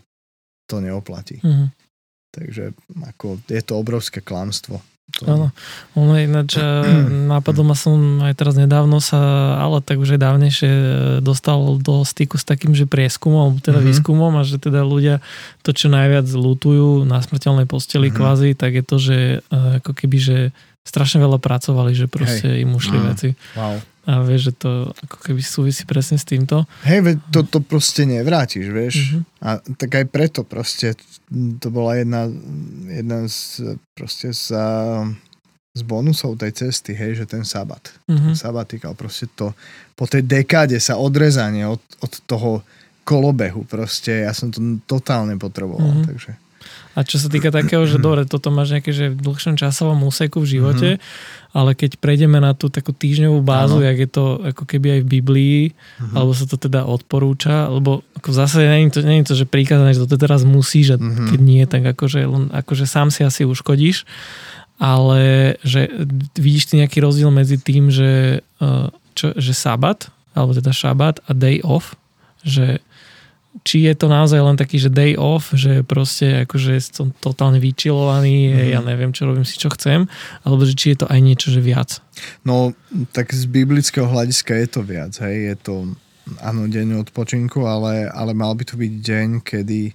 to 0.68 0.80
neoplatí. 0.84 1.40
Uh-huh. 1.40 1.68
Takže 2.34 2.74
ako, 3.14 3.40
je 3.48 3.62
to 3.64 3.74
obrovské 3.78 4.20
klamstvo. 4.20 4.82
Áno, 5.22 5.54
ono 5.94 6.18
ináč, 6.18 6.58
napadlo 7.32 7.62
ma 7.62 7.78
som 7.78 8.24
aj 8.26 8.34
teraz 8.34 8.58
nedávno 8.58 8.98
sa, 8.98 9.22
ale 9.62 9.84
tak 9.86 10.02
už 10.02 10.18
aj 10.18 10.22
dávnejšie 10.26 10.72
e, 10.74 10.86
dostal 11.22 11.78
do 11.78 12.02
styku 12.02 12.42
s 12.42 12.48
takým, 12.48 12.74
že 12.74 12.90
prieskumom, 12.90 13.62
teda 13.62 13.78
mm-hmm. 13.78 13.94
výskumom 13.94 14.34
a 14.40 14.42
že 14.42 14.58
teda 14.58 14.82
ľudia 14.82 15.22
to, 15.62 15.70
čo 15.70 15.94
najviac 15.94 16.26
lutujú 16.26 17.06
na 17.06 17.22
smrteľnej 17.22 17.70
posteli 17.70 18.10
mm-hmm. 18.10 18.18
kvázi, 18.18 18.50
tak 18.58 18.72
je 18.74 18.84
to, 18.84 18.98
že 18.98 19.18
e, 19.38 19.58
ako 19.84 19.92
keby, 19.94 20.18
že 20.18 20.38
strašne 20.84 21.24
veľa 21.24 21.40
pracovali, 21.40 21.92
že 21.96 22.12
proste 22.12 22.48
Hej. 22.48 22.68
im 22.68 22.72
ušli 22.76 22.98
mm. 23.00 23.06
veci. 23.08 23.30
Wow. 23.56 23.80
A 24.04 24.20
vieš, 24.20 24.52
že 24.52 24.68
to 24.68 24.92
ako 25.08 25.18
keby 25.24 25.40
súvisí 25.40 25.88
presne 25.88 26.20
s 26.20 26.28
týmto. 26.28 26.68
Hej, 26.84 27.24
to, 27.32 27.48
to 27.48 27.64
proste 27.64 28.04
nevrátiš, 28.04 28.68
vieš. 28.68 28.96
Mm-hmm. 29.00 29.22
A 29.40 29.50
tak 29.80 29.92
aj 29.96 30.06
preto 30.12 30.44
proste 30.44 31.00
to 31.32 31.68
bola 31.72 31.96
jedna, 31.96 32.28
jedna 32.92 33.24
z, 33.32 33.80
proste 33.96 34.36
z, 34.36 34.52
z 35.72 35.82
bonusov 35.88 36.36
tej 36.36 36.52
cesty, 36.52 36.92
hej, 36.92 37.24
že 37.24 37.32
ten 37.32 37.48
sabat. 37.48 37.96
Mm-hmm. 38.12 38.36
Ten 38.36 38.36
sabatikal, 38.36 38.92
proste 38.92 39.32
to 39.32 39.56
po 39.96 40.04
tej 40.04 40.28
dekáde 40.28 40.76
sa 40.84 41.00
odrezanie 41.00 41.64
od, 41.64 41.80
od 42.04 42.12
toho 42.28 42.60
kolobehu, 43.08 43.64
proste 43.68 44.28
ja 44.28 44.36
som 44.36 44.52
to 44.52 44.60
totálne 44.84 45.40
potreboval, 45.40 46.04
mm-hmm. 46.04 46.08
takže 46.12 46.32
a 46.94 47.02
čo 47.02 47.18
sa 47.18 47.26
týka 47.26 47.50
takého, 47.50 47.90
že 47.90 47.98
dobre, 47.98 48.30
toto 48.30 48.54
máš 48.54 48.78
nejaké, 48.78 48.94
že 48.94 49.10
v 49.10 49.18
dlhšom 49.18 49.58
časovom 49.58 49.98
úseku 50.06 50.46
v 50.46 50.58
živote, 50.58 50.90
mm-hmm. 50.98 51.58
ale 51.58 51.74
keď 51.74 51.98
prejdeme 51.98 52.38
na 52.38 52.54
tú 52.54 52.70
takú 52.70 52.94
týždňovú 52.94 53.42
bázu, 53.42 53.82
ano. 53.82 53.86
jak 53.90 53.98
je 53.98 54.10
to 54.14 54.26
ako 54.54 54.64
keby 54.70 54.88
aj 54.98 55.02
v 55.02 55.08
Biblii, 55.10 55.60
mm-hmm. 55.74 56.14
alebo 56.14 56.32
sa 56.38 56.46
to 56.46 56.62
teda 56.62 56.86
odporúča, 56.86 57.74
lebo 57.74 58.06
ako 58.22 58.28
v 58.30 58.38
zásade 58.38 58.66
je 58.70 58.94
to, 58.94 59.00
je 59.02 59.26
to 59.26 59.36
že 59.42 59.46
príkazané, 59.50 59.98
že 59.98 60.06
to 60.06 60.22
teraz 60.22 60.46
musíš 60.46 60.94
a 60.94 60.98
mm-hmm. 61.02 61.28
keď 61.34 61.40
nie, 61.42 61.64
tak 61.66 61.84
akože, 61.98 62.30
akože 62.62 62.86
sám 62.86 63.10
si 63.10 63.26
asi 63.26 63.42
uškodíš, 63.42 64.06
ale 64.78 65.56
že 65.66 65.90
vidíš 66.38 66.70
ty 66.70 66.74
nejaký 66.78 67.02
rozdiel 67.02 67.34
medzi 67.34 67.58
tým, 67.58 67.90
že, 67.90 68.46
eh, 68.46 68.88
čo, 69.18 69.34
že 69.34 69.54
sabat, 69.58 70.14
alebo 70.38 70.54
teda 70.54 70.70
šabat 70.70 71.26
a 71.26 71.34
day 71.34 71.58
off, 71.66 71.98
že 72.46 72.82
či 73.62 73.86
je 73.86 73.94
to 73.94 74.10
naozaj 74.10 74.42
len 74.42 74.58
taký, 74.58 74.82
že 74.82 74.90
day 74.90 75.14
off, 75.14 75.54
že 75.54 75.86
proste 75.86 76.50
akože 76.50 76.74
som 76.82 77.14
totálne 77.14 77.62
vyčilovaný, 77.62 78.50
mm. 78.50 78.74
ja 78.74 78.82
neviem, 78.82 79.14
čo 79.14 79.30
robím 79.30 79.46
si, 79.46 79.62
čo 79.62 79.70
chcem, 79.70 80.10
alebo 80.42 80.66
že 80.66 80.74
či 80.74 80.98
je 80.98 81.06
to 81.06 81.08
aj 81.08 81.20
niečo, 81.22 81.54
že 81.54 81.62
viac? 81.62 82.02
No, 82.42 82.74
tak 83.14 83.30
z 83.30 83.46
biblického 83.46 84.10
hľadiska 84.10 84.58
je 84.58 84.68
to 84.74 84.82
viac, 84.82 85.14
hej, 85.22 85.54
je 85.54 85.56
to 85.62 85.74
áno, 86.42 86.66
deň 86.66 87.06
odpočinku, 87.06 87.62
ale, 87.70 88.10
ale 88.10 88.34
mal 88.34 88.58
by 88.58 88.66
to 88.66 88.74
byť 88.74 88.94
deň, 89.06 89.28
kedy, 89.46 89.94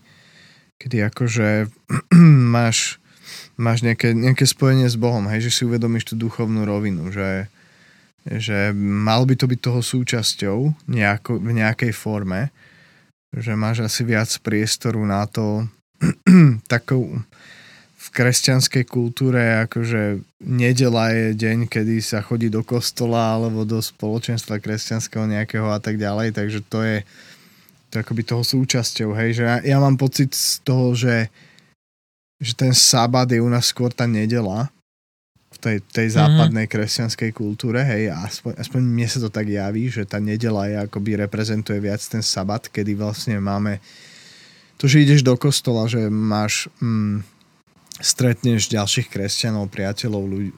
kedy 0.79 0.97
akože 1.11 1.67
máš, 2.55 3.03
máš 3.59 3.83
nejaké, 3.83 4.15
nejaké 4.15 4.47
spojenie 4.47 4.87
s 4.87 4.95
Bohom, 4.95 5.27
hej, 5.27 5.51
že 5.51 5.51
si 5.51 5.63
uvedomíš 5.67 6.15
tú 6.15 6.15
duchovnú 6.15 6.63
rovinu, 6.63 7.11
že, 7.11 7.51
že 8.23 8.71
mal 8.77 9.27
by 9.27 9.35
to 9.35 9.51
byť 9.51 9.61
toho 9.61 9.81
súčasťou 9.83 10.59
nejako, 10.87 11.43
v 11.43 11.53
nejakej 11.59 11.91
forme, 11.91 12.55
že 13.33 13.53
máš 13.59 13.85
asi 13.85 14.03
viac 14.05 14.31
priestoru 14.41 15.05
na 15.05 15.29
to 15.29 15.69
takou 16.73 17.21
v 17.99 18.07
kresťanskej 18.15 18.85
kultúre 18.89 19.69
akože 19.69 20.25
nedela 20.41 21.13
je 21.13 21.37
deň, 21.37 21.69
kedy 21.69 22.01
sa 22.01 22.25
chodí 22.25 22.49
do 22.49 22.65
kostola 22.65 23.37
alebo 23.37 23.69
do 23.69 23.83
spoločenstva 23.83 24.63
kresťanského 24.63 25.29
nejakého 25.29 25.69
a 25.69 25.77
tak 25.77 26.01
ďalej, 26.01 26.33
takže 26.33 26.65
to 26.73 26.81
je 26.81 26.97
to 27.93 28.01
akoby 28.01 28.23
toho 28.25 28.45
súčasťou, 28.45 29.17
hej, 29.17 29.41
že 29.41 29.45
ja, 29.45 29.57
ja 29.65 29.77
mám 29.81 29.97
pocit 29.97 30.33
z 30.33 30.61
toho, 30.61 30.93
že, 30.93 31.33
že 32.37 32.53
ten 32.53 32.73
sabat 32.77 33.29
je 33.29 33.41
u 33.41 33.49
nás 33.49 33.69
skôr 33.69 33.93
tá 33.93 34.05
nedela, 34.05 34.69
tej, 35.59 35.83
tej 35.91 36.15
západnej 36.15 36.71
mm-hmm. 36.71 36.79
kresťanskej 36.79 37.31
kultúre, 37.35 37.83
hej, 37.83 38.15
aspoň, 38.15 38.55
aspoň 38.63 38.81
mne 38.83 39.07
sa 39.11 39.19
to 39.19 39.31
tak 39.31 39.51
javí, 39.51 39.91
že 39.91 40.07
tá 40.07 40.23
nedela 40.23 40.71
je 40.71 40.77
akoby 40.79 41.19
reprezentuje 41.19 41.83
viac 41.83 41.99
ten 42.01 42.23
sabat, 42.23 42.71
kedy 42.71 42.95
vlastne 42.95 43.43
máme 43.43 43.83
to, 44.79 44.87
že 44.87 45.03
ideš 45.03 45.27
do 45.27 45.35
kostola, 45.35 45.91
že 45.91 46.07
máš 46.07 46.71
mm, 46.79 47.27
stretneš 47.99 48.71
ďalších 48.71 49.11
kresťanov, 49.11 49.75
priateľov, 49.75 50.23
ľudí, 50.31 50.51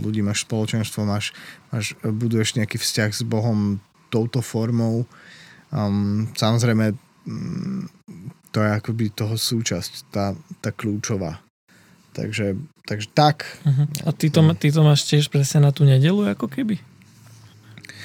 ľudí 0.00 0.20
máš 0.24 0.48
spoločenstvo, 0.48 1.04
máš, 1.04 1.36
máš, 1.68 1.92
buduješ 2.00 2.56
nejaký 2.56 2.80
vzťah 2.80 3.10
s 3.12 3.22
Bohom 3.28 3.76
touto 4.08 4.40
formou. 4.40 5.04
Um, 5.68 6.32
samozrejme, 6.32 6.96
um, 7.28 7.84
to 8.48 8.64
je 8.64 8.70
akoby 8.72 9.12
toho 9.12 9.36
súčasť, 9.36 9.92
tá, 10.08 10.32
tá 10.64 10.72
kľúčová. 10.72 11.47
Takže, 12.18 12.58
takže 12.82 13.06
tak. 13.14 13.46
Uh-huh. 13.62 13.86
A 14.02 14.10
ty 14.10 14.26
to, 14.26 14.42
ty 14.58 14.74
to 14.74 14.82
máš 14.82 15.06
tiež 15.06 15.30
presne 15.30 15.62
na 15.62 15.70
tú 15.70 15.86
nedelu, 15.86 16.34
ako 16.34 16.50
keby? 16.50 16.82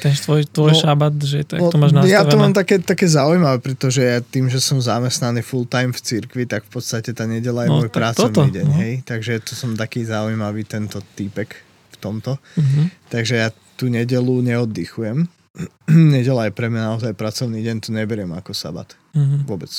Ten 0.05 0.13
tvoj, 0.13 0.45
tvoj 0.51 0.75
no, 0.75 0.79
šabat, 0.83 1.15
že 1.23 1.47
to, 1.47 1.55
no, 1.57 1.71
to 1.71 1.79
máš 1.79 1.95
nastavené? 1.95 2.13
Ja 2.13 2.27
to 2.27 2.35
mám 2.37 2.53
také, 2.53 2.77
také 2.77 3.07
zaujímavé, 3.07 3.57
pretože 3.63 4.03
ja 4.03 4.19
tým, 4.19 4.51
že 4.51 4.59
som 4.59 4.77
zamestnaný 4.77 5.41
full 5.41 5.65
time 5.65 5.95
v 5.95 6.01
cirkvi, 6.03 6.43
tak 6.43 6.67
v 6.67 6.77
podstate 6.77 7.15
tá 7.15 7.23
nedela 7.25 7.65
je 7.65 7.71
no, 7.71 7.81
môj 7.81 7.89
pracovný 7.89 8.35
toto, 8.35 8.53
deň, 8.53 8.67
no. 8.67 8.77
hej? 8.83 8.93
Takže 9.07 9.39
to 9.41 9.55
som 9.55 9.73
taký 9.73 10.03
zaujímavý 10.05 10.67
tento 10.67 10.99
týpek 11.17 11.55
v 11.89 11.95
tomto. 11.97 12.37
Uh-huh. 12.37 12.85
Takže 13.09 13.33
ja 13.33 13.49
tú 13.79 13.89
nedelu 13.89 14.43
neoddychujem. 14.43 15.25
Nedela 16.17 16.49
je 16.49 16.53
pre 16.57 16.65
mňa 16.65 16.81
naozaj 16.93 17.13
pracovný 17.13 17.61
deň, 17.61 17.75
to 17.85 17.89
neberiem 17.93 18.33
ako 18.33 18.57
sabat. 18.57 18.97
Uh-huh. 19.13 19.45
Vôbec. 19.45 19.69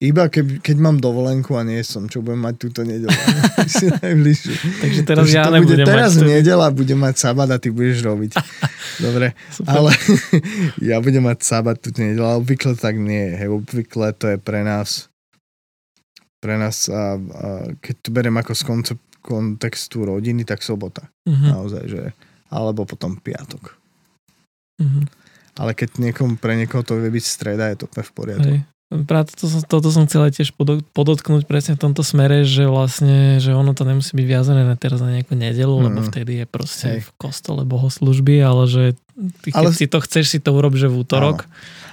Iba 0.00 0.32
keď, 0.32 0.64
keď 0.64 0.76
mám 0.80 0.96
dovolenku 0.96 1.52
a 1.60 1.62
nie 1.62 1.84
som, 1.84 2.08
čo 2.08 2.24
budem 2.24 2.40
mať 2.40 2.54
túto 2.56 2.80
nedelu. 2.88 3.12
Takže 4.80 5.00
teraz 5.04 5.28
Takže 5.28 5.36
ja 5.36 5.44
to 5.44 5.52
nebudem 5.60 5.84
bude 5.84 5.84
teraz 5.84 6.16
mať. 6.16 6.24
nedela, 6.24 6.66
budem 6.72 6.96
mať 6.96 7.14
sabat 7.20 7.48
a 7.52 7.60
ty 7.60 7.68
budeš 7.68 8.00
robiť. 8.08 8.32
Dobre, 9.04 9.36
Super. 9.52 9.68
ale 9.68 9.90
ja 10.80 10.96
budem 11.04 11.28
mať 11.28 11.38
sabat 11.44 11.76
túto 11.76 12.00
nedelu, 12.00 12.24
ale 12.24 12.40
obvykle 12.40 12.72
tak 12.80 12.96
nie. 12.96 13.36
Hej, 13.36 13.52
obvykle 13.52 14.16
to 14.16 14.32
je 14.32 14.36
pre 14.40 14.64
nás 14.64 15.10
pre 16.40 16.56
nás, 16.56 16.88
a, 16.88 17.20
a 17.20 17.48
keď 17.84 17.94
to 18.00 18.08
beriem 18.16 18.36
ako 18.40 18.52
z 18.56 18.62
koncept, 18.64 19.04
kontextu 19.20 20.08
rodiny, 20.08 20.48
tak 20.48 20.64
sobota. 20.64 21.12
Mhm, 21.28 21.46
Naozaj, 21.52 21.84
že 21.84 22.02
alebo 22.48 22.88
potom 22.88 23.20
piatok. 23.20 23.76
mhm. 24.80 25.04
Ale 25.60 25.76
keď 25.76 26.00
niekomu, 26.00 26.40
pre 26.40 26.56
niekoho 26.56 26.80
to 26.80 26.96
vie 26.96 27.12
byť 27.12 27.24
streda, 27.26 27.68
je 27.68 27.84
to 27.84 27.86
v 27.86 28.12
poriadku. 28.16 28.56
Hej. 28.56 28.64
Práve 28.90 29.30
som, 29.38 29.62
toto 29.62 29.94
som 29.94 30.02
chcel 30.02 30.34
tiež 30.34 30.50
podo- 30.50 30.82
podotknúť 30.82 31.46
presne 31.46 31.78
v 31.78 31.82
tomto 31.86 32.02
smere, 32.02 32.42
že 32.42 32.66
vlastne, 32.66 33.38
že 33.38 33.54
ono 33.54 33.70
to 33.70 33.86
nemusí 33.86 34.10
byť 34.10 34.26
viazané 34.26 34.66
na 34.66 34.74
teraz 34.74 34.98
na 34.98 35.14
nejakú 35.14 35.38
nedelu, 35.38 35.70
Mm. 35.70 35.84
lebo 35.86 35.98
vtedy 36.02 36.42
je 36.42 36.46
proste 36.46 36.88
Hej. 36.98 37.06
v 37.06 37.10
kostole 37.16 37.62
bohoslužby, 37.62 38.42
ale 38.42 38.66
že 38.66 38.82
ty, 39.46 39.54
Ale- 39.54 39.70
si 39.70 39.86
to 39.86 40.02
chceš, 40.02 40.26
si 40.28 40.38
to 40.42 40.50
urob, 40.50 40.74
že 40.74 40.90
v 40.90 41.06
útorok. 41.06 41.46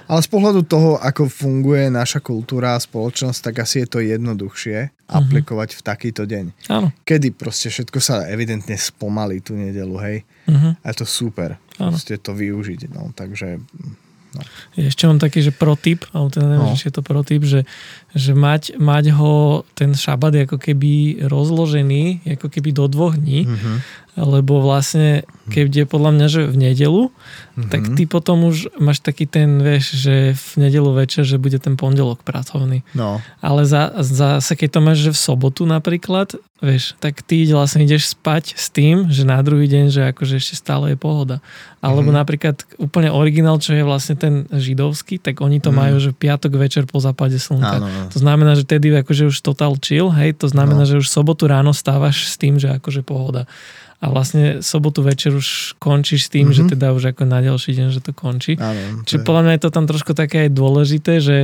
Ale 0.08 0.24
z 0.24 0.30
pohľadu 0.32 0.64
toho, 0.64 0.96
ako 0.96 1.28
funguje 1.28 1.86
naša 1.86 2.18
kultúra 2.18 2.74
a 2.74 2.80
spoločnosť, 2.80 3.38
tak 3.44 3.54
asi 3.60 3.84
je 3.84 3.88
to 3.88 3.98
jednoduchšie 4.00 4.90
aplikovať 5.06 5.76
v 5.76 5.82
takýto 5.84 6.26
deň. 6.26 6.66
Áno. 6.66 6.90
Kedy 7.04 7.30
proste 7.30 7.68
všetko 7.68 8.00
sa 8.00 8.26
evidentne 8.26 8.74
spomalí 8.74 9.38
tú 9.38 9.54
nedelu, 9.54 9.94
hej. 10.02 10.16
Mhm. 10.50 10.82
A 10.82 10.86
je 10.90 10.96
to 10.98 11.06
super. 11.06 11.60
Áno. 11.78 11.94
Proste 11.94 12.18
to 12.18 12.34
využiť. 12.34 12.90
No, 12.90 13.12
takže 13.12 13.60
Ešte 14.76 15.08
mám 15.08 15.18
taký, 15.18 15.40
že 15.40 15.50
protip, 15.50 16.04
ale 16.12 16.28
teda 16.30 16.46
neviem, 16.46 16.72
No. 16.72 16.78
či 16.78 16.88
je 16.88 16.94
to 16.94 17.02
protip, 17.02 17.42
že, 17.42 17.64
že 18.12 18.32
mať, 18.36 18.76
mať 18.76 19.16
ho, 19.16 19.64
ten 19.72 19.96
šabat 19.96 20.46
ako 20.46 20.60
keby 20.60 21.24
rozložený, 21.26 22.28
ako 22.38 22.46
keby 22.52 22.70
do 22.76 22.84
dvoch 22.86 23.16
dní, 23.16 23.48
mhm. 23.48 23.74
Lebo 24.18 24.58
vlastne, 24.58 25.22
keď 25.46 25.66
je 25.72 25.86
podľa 25.86 26.10
mňa, 26.12 26.26
že 26.26 26.40
v 26.44 26.56
nedelu, 26.58 27.02
tak 27.70 27.86
Mhm. 27.86 27.94
ty 27.94 28.02
potom 28.04 28.46
už 28.46 28.74
máš 28.76 28.98
taký 28.98 29.26
ten, 29.26 29.58
vieš, 29.58 29.94
že 29.96 30.34
v 30.34 30.68
nedelu 30.68 30.90
večer, 30.92 31.22
že 31.22 31.38
bude 31.38 31.58
ten 31.58 31.74
pondelok 31.74 32.22
pracovný. 32.22 32.82
No, 32.92 33.18
Ale 33.38 33.62
za, 33.62 33.94
zase, 33.98 34.54
keď 34.54 34.68
to 34.70 34.80
máš, 34.80 34.98
že 35.00 35.10
v 35.10 35.18
sobotu 35.18 35.62
napríklad, 35.66 36.34
vieš, 36.58 36.94
tak 36.98 37.22
ty 37.22 37.46
vlastne 37.46 37.82
ideš 37.82 38.14
spať 38.14 38.54
s 38.54 38.70
tým, 38.70 39.06
že 39.10 39.22
na 39.22 39.38
druhý 39.42 39.66
deň, 39.66 39.84
že 39.90 40.02
akože 40.10 40.38
ešte 40.38 40.54
stále 40.54 40.94
je 40.94 40.98
pohoda. 40.98 41.38
Alebo 41.78 42.10
Mhm. 42.10 42.18
napríklad 42.18 42.56
úplne 42.78 43.10
originál, 43.10 43.58
čo 43.58 43.74
je 43.74 43.82
vlastne 43.82 44.18
ten 44.18 44.46
židovský, 44.50 45.18
tak 45.18 45.38
oni 45.38 45.58
to 45.58 45.70
Mhm. 45.70 45.76
majú, 45.78 45.96
že 45.98 46.10
piatok 46.10 46.58
večer 46.58 46.86
po 46.86 46.98
západe 46.98 47.38
slnka. 47.38 47.78
áno. 47.78 47.86
áno. 47.86 48.10
To 48.10 48.18
znamená, 48.18 48.54
že 48.54 48.62
tedy 48.62 48.90
akože 48.94 49.30
už 49.30 49.38
total 49.42 49.74
chill, 49.78 50.10
hej, 50.10 50.34
to 50.34 50.46
znamená, 50.46 50.82
No. 50.82 50.90
že 50.90 50.98
už 50.98 51.06
sobotu 51.06 51.46
ráno 51.46 51.70
stávaš 51.70 52.26
s 52.30 52.38
tým, 52.38 52.58
že 52.58 52.70
akože 52.70 53.02
pohoda. 53.02 53.46
A 53.98 54.06
vlastne 54.08 54.62
sobotu 54.62 55.02
večer 55.02 55.34
už 55.34 55.74
končíš 55.82 56.26
s 56.26 56.32
tým, 56.32 56.48
Mhm. 56.48 56.54
že 56.54 56.62
teda 56.70 56.94
už 56.94 57.10
ako 57.10 57.26
na 57.26 57.42
ďalší 57.42 57.74
deň, 57.74 57.88
že 57.90 58.00
to 58.00 58.14
končí. 58.14 58.54
áno 58.54 59.02
Čiže 59.02 59.18
je- 59.20 59.26
podľa 59.26 59.42
mňa 59.42 59.52
je 59.58 59.62
to 59.66 59.70
tam 59.74 59.84
trošku 59.86 60.12
také 60.14 60.46
aj 60.46 60.50
dôležité, 60.54 61.12
že 61.18 61.36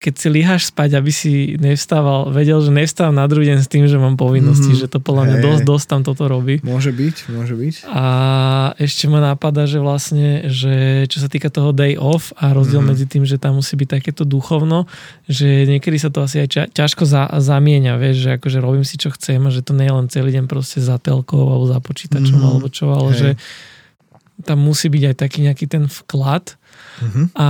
keď 0.00 0.14
si 0.16 0.28
líhaš 0.30 0.62
spať, 0.66 0.96
aby 0.96 1.12
si 1.12 1.32
nevstával, 1.54 2.32
vedel, 2.32 2.56
že 2.58 2.72
nevstávam 2.72 3.12
na 3.12 3.28
druhý 3.28 3.52
deň 3.52 3.58
s 3.60 3.68
tým, 3.68 3.84
že 3.84 3.94
mám 3.94 4.16
povinnosti, 4.16 4.72
Mhm. 4.72 4.78
že 4.78 4.86
to 4.88 4.96
podľa 4.96 5.22
mňa 5.22 5.36
Hej. 5.36 5.44
dosť, 5.44 5.62
dosť 5.62 5.86
tam 5.86 6.00
toto 6.00 6.24
robí. 6.24 6.56
Môže 6.62 6.88
byť, 6.90 7.16
môže 7.28 7.52
byť. 7.52 7.74
A 7.86 8.04
ešte 8.74 9.04
ma 9.06 9.20
napadá, 9.20 9.68
že 9.68 9.76
vlastne, 9.76 10.48
že 10.48 10.72
čo 11.04 11.20
sa 11.20 11.28
týka 11.28 11.46
toho 11.46 11.70
day 11.70 11.94
off 11.94 12.32
a 12.34 12.48
rozdiel 12.50 12.80
Mhm. 12.80 12.88
medzi 12.88 13.04
tým, 13.04 13.22
že 13.22 13.36
tam 13.36 13.60
musí 13.60 13.76
byť 13.76 13.88
takéto 13.92 14.24
duchovno, 14.24 14.88
že 15.26 15.68
niekedy 15.68 16.00
sa 16.00 16.08
to 16.08 16.24
asi 16.24 16.40
aj 16.40 16.48
ča- 16.48 16.70
ťažko 16.72 17.04
za- 17.04 17.28
zamieňa, 17.30 17.92
vieš, 17.94 18.24
že 18.24 18.30
akože 18.34 18.56
robím 18.58 18.82
si 18.82 18.96
čo 18.96 19.12
chcem 19.12 19.36
a 19.38 19.52
že 19.52 19.60
to 19.60 19.76
nie 19.76 19.84
je 19.84 19.92
len 19.92 20.08
celý 20.08 20.32
deň 20.32 20.48
proste 20.48 20.80
za 20.80 20.96
telkou 20.96 21.44
alebo 21.44 21.68
za 21.68 21.76
počítačom 21.76 22.40
Mhm. 22.40 22.46
alebo 22.48 22.66
čo, 22.66 22.88
ale 22.88 23.12
Hej. 23.12 23.18
že 23.18 23.28
tam 24.40 24.64
musí 24.64 24.88
byť 24.88 25.12
aj 25.12 25.16
taký 25.18 25.38
nejaký 25.44 25.68
ten 25.68 25.84
vklad 25.84 26.56
Mhm. 26.98 27.22
a 27.38 27.48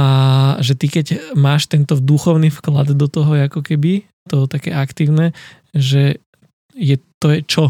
že 0.60 0.76
ty 0.76 0.86
keď 0.86 1.34
máš 1.34 1.66
tento 1.66 1.96
duchovný 1.98 2.52
vklad 2.52 2.92
do 2.94 3.06
toho 3.08 3.34
ako 3.34 3.64
keby, 3.64 4.04
to 4.28 4.46
také 4.46 4.70
aktívne, 4.70 5.32
že 5.72 6.20
je, 6.76 6.96
to 7.18 7.34
je 7.34 7.40
čo? 7.46 7.64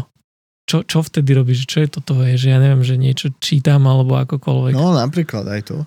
Čo, 0.69 0.85
čo 0.85 0.99
vtedy 1.03 1.33
robíš? 1.33 1.65
Čo 1.65 1.83
je 1.83 1.89
toto? 1.89 2.21
Je, 2.21 2.37
že 2.37 2.53
ja 2.53 2.61
neviem, 2.61 2.85
že 2.85 2.95
niečo 2.95 3.33
čítam 3.41 3.83
alebo 3.89 4.15
akokoľvek. 4.15 4.77
No 4.77 4.93
napríklad 4.93 5.43
aj 5.49 5.61
to. 5.67 5.77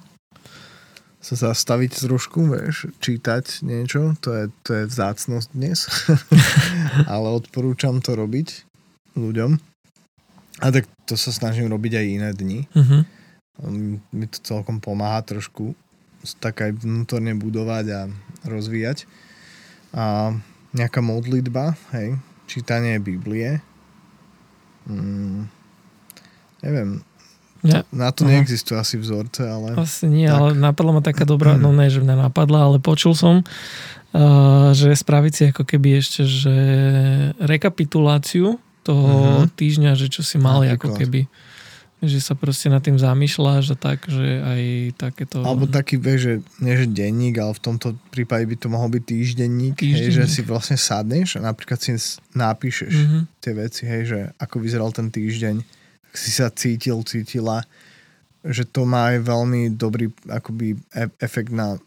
Sa 1.25 1.41
zastaviť 1.41 2.05
trošku, 2.05 2.53
vieš, 2.53 2.93
čítať 3.01 3.65
niečo, 3.65 4.13
to 4.21 4.29
je, 4.37 4.45
to 4.61 4.71
je 4.77 4.85
vzácnosť 4.93 5.49
dnes. 5.57 5.89
Ale 7.13 7.33
odporúčam 7.33 8.05
to 8.05 8.13
robiť 8.13 8.69
ľuďom. 9.17 9.57
A 10.61 10.67
tak 10.69 10.85
to 11.09 11.17
sa 11.17 11.33
snažím 11.33 11.73
robiť 11.73 11.93
aj 11.97 12.07
iné 12.07 12.31
dni. 12.37 12.61
Mhm. 12.77 13.24
Um, 13.57 14.03
Mi 14.11 14.27
to 14.27 14.39
celkom 14.41 14.79
pomáha 14.79 15.23
trošku 15.23 15.75
tak 16.41 16.65
aj 16.65 16.81
vnútorne 16.81 17.37
budovať 17.37 17.85
a 17.93 18.01
rozvíjať. 18.49 19.05
A 19.93 20.33
nejaká 20.73 21.05
modlitba, 21.05 21.77
hej, 21.93 22.17
čítanie 22.49 22.97
Biblie. 22.97 23.61
Mm, 24.89 25.47
neviem, 26.61 27.05
Ja, 27.65 27.81
na 27.89 28.13
to 28.13 28.29
Aha. 28.29 28.37
neexistuje 28.37 28.77
asi 28.77 29.01
vzorce, 29.01 29.41
ale... 29.41 29.73
asi 29.81 30.05
nie, 30.05 30.29
Tak. 30.29 30.37
ale 30.37 30.49
napadla 30.53 30.93
ma 30.97 31.03
taká 31.05 31.25
dobrá, 31.25 31.57
no 31.57 31.73
ne, 31.73 31.89
že 31.89 32.05
mňa 32.05 32.29
napadla, 32.29 32.69
ale 32.69 32.77
počul 32.77 33.17
som, 33.17 33.41
uh, 33.41 34.69
že 34.77 34.93
spraviť 34.93 35.33
si 35.33 35.43
ako 35.49 35.65
keby 35.65 35.97
ešte, 35.97 36.29
že 36.29 36.57
rekapituláciu 37.41 38.61
toho 38.85 39.49
Mhm. 39.49 39.57
týždňa, 39.57 39.93
že 39.97 40.13
čo 40.13 40.21
si 40.21 40.37
mali 40.37 40.69
ako 40.69 40.93
keby 40.93 41.25
že 42.07 42.19
sa 42.19 42.33
proste 42.33 42.67
nad 42.67 42.79
tým 42.79 42.95
zamýšľa, 42.95 43.61
že 43.61 43.75
tak, 43.75 44.05
že 44.05 44.23
aj 44.39 44.63
takéto... 44.95 45.41
Alebo 45.41 45.65
taký, 45.65 45.97
vieš, 45.97 46.21
že 46.21 46.35
nie 46.59 46.75
že 46.75 46.87
denník, 46.87 47.35
ale 47.37 47.53
v 47.53 47.63
tomto 47.63 47.93
prípade 48.09 48.45
by 48.45 48.57
to 48.57 48.67
mohol 48.67 48.89
byť 48.89 49.03
týždenník, 49.03 49.77
hej, 49.79 49.93
že 49.93 50.05
Týždenník. 50.25 50.31
si 50.31 50.41
vlastne 50.43 50.77
sadneš 50.77 51.29
a 51.37 51.45
napríklad 51.45 51.79
si 51.79 51.93
napíšeš 52.33 52.93
Mhm. 52.95 53.19
tie 53.39 53.53
veci, 53.53 53.83
hej, 53.85 54.03
že 54.05 54.19
ako 54.37 54.57
vyzeral 54.59 54.91
ten 54.91 55.09
týždeň, 55.09 55.57
ak 56.07 56.15
si 56.15 56.31
sa 56.31 56.49
cítil, 56.49 57.03
cítila, 57.03 57.65
že 58.45 58.63
to 58.63 58.85
má 58.85 59.09
aj 59.11 59.25
veľmi 59.25 59.73
dobrý 59.73 60.13
akoby 60.29 60.77
e- 60.93 61.17
efekt 61.19 61.49
na, 61.49 61.81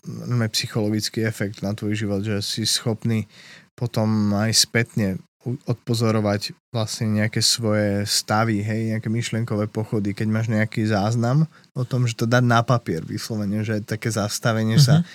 psychologický 0.49 1.21
efekt 1.21 1.61
na 1.61 1.71
tvoj 1.71 1.93
život, 1.93 2.25
že 2.25 2.41
si 2.41 2.65
schopný 2.65 3.29
potom 3.77 4.09
aj 4.33 4.57
spätne 4.57 5.21
odpozorovať 5.65 6.51
vlastne 6.75 7.23
nejaké 7.23 7.39
svoje 7.39 8.03
stavy, 8.03 8.59
hej, 8.59 8.95
nejaké 8.95 9.07
myšlenkové 9.07 9.71
pochody, 9.71 10.11
keď 10.11 10.27
máš 10.27 10.47
nejaký 10.51 10.83
záznam 10.89 11.47
o 11.71 11.87
tom, 11.87 12.03
že 12.03 12.19
to 12.19 12.27
dať 12.27 12.43
na 12.43 12.65
papier 12.65 13.05
vyslovene, 13.05 13.63
že 13.63 13.79
také 13.85 14.11
zastavenie 14.11 14.75
sa, 14.75 15.07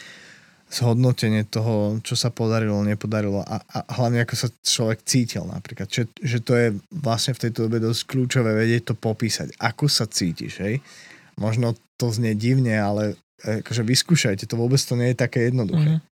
zhodnotenie 0.72 1.44
toho, 1.44 2.00
čo 2.00 2.16
sa 2.16 2.32
podarilo, 2.32 2.80
nepodarilo 2.80 3.44
a, 3.44 3.60
a 3.60 3.78
hlavne 4.00 4.24
ako 4.24 4.34
sa 4.34 4.48
človek 4.48 5.04
cítil 5.04 5.44
napríklad. 5.44 5.84
Že, 5.92 6.08
že 6.16 6.38
to 6.40 6.56
je 6.56 6.68
vlastne 6.88 7.36
v 7.36 7.42
tejto 7.44 7.68
dobe 7.68 7.76
dosť 7.76 8.08
kľúčové 8.08 8.56
vedieť 8.56 8.92
to 8.92 8.94
popísať. 8.96 9.52
Ako 9.60 9.84
sa 9.92 10.08
cítiš, 10.08 10.64
hej? 10.64 10.80
Možno 11.36 11.76
to 12.00 12.08
znie 12.08 12.32
divne, 12.32 12.72
ale 12.72 13.20
e, 13.44 13.60
akože 13.60 13.84
vyskúšajte, 13.84 14.48
to 14.48 14.56
vôbec 14.56 14.80
to 14.80 14.96
nie 14.96 15.12
je 15.12 15.20
také 15.20 15.52
jednoduché. 15.52 16.00
Mhm. 16.00 16.11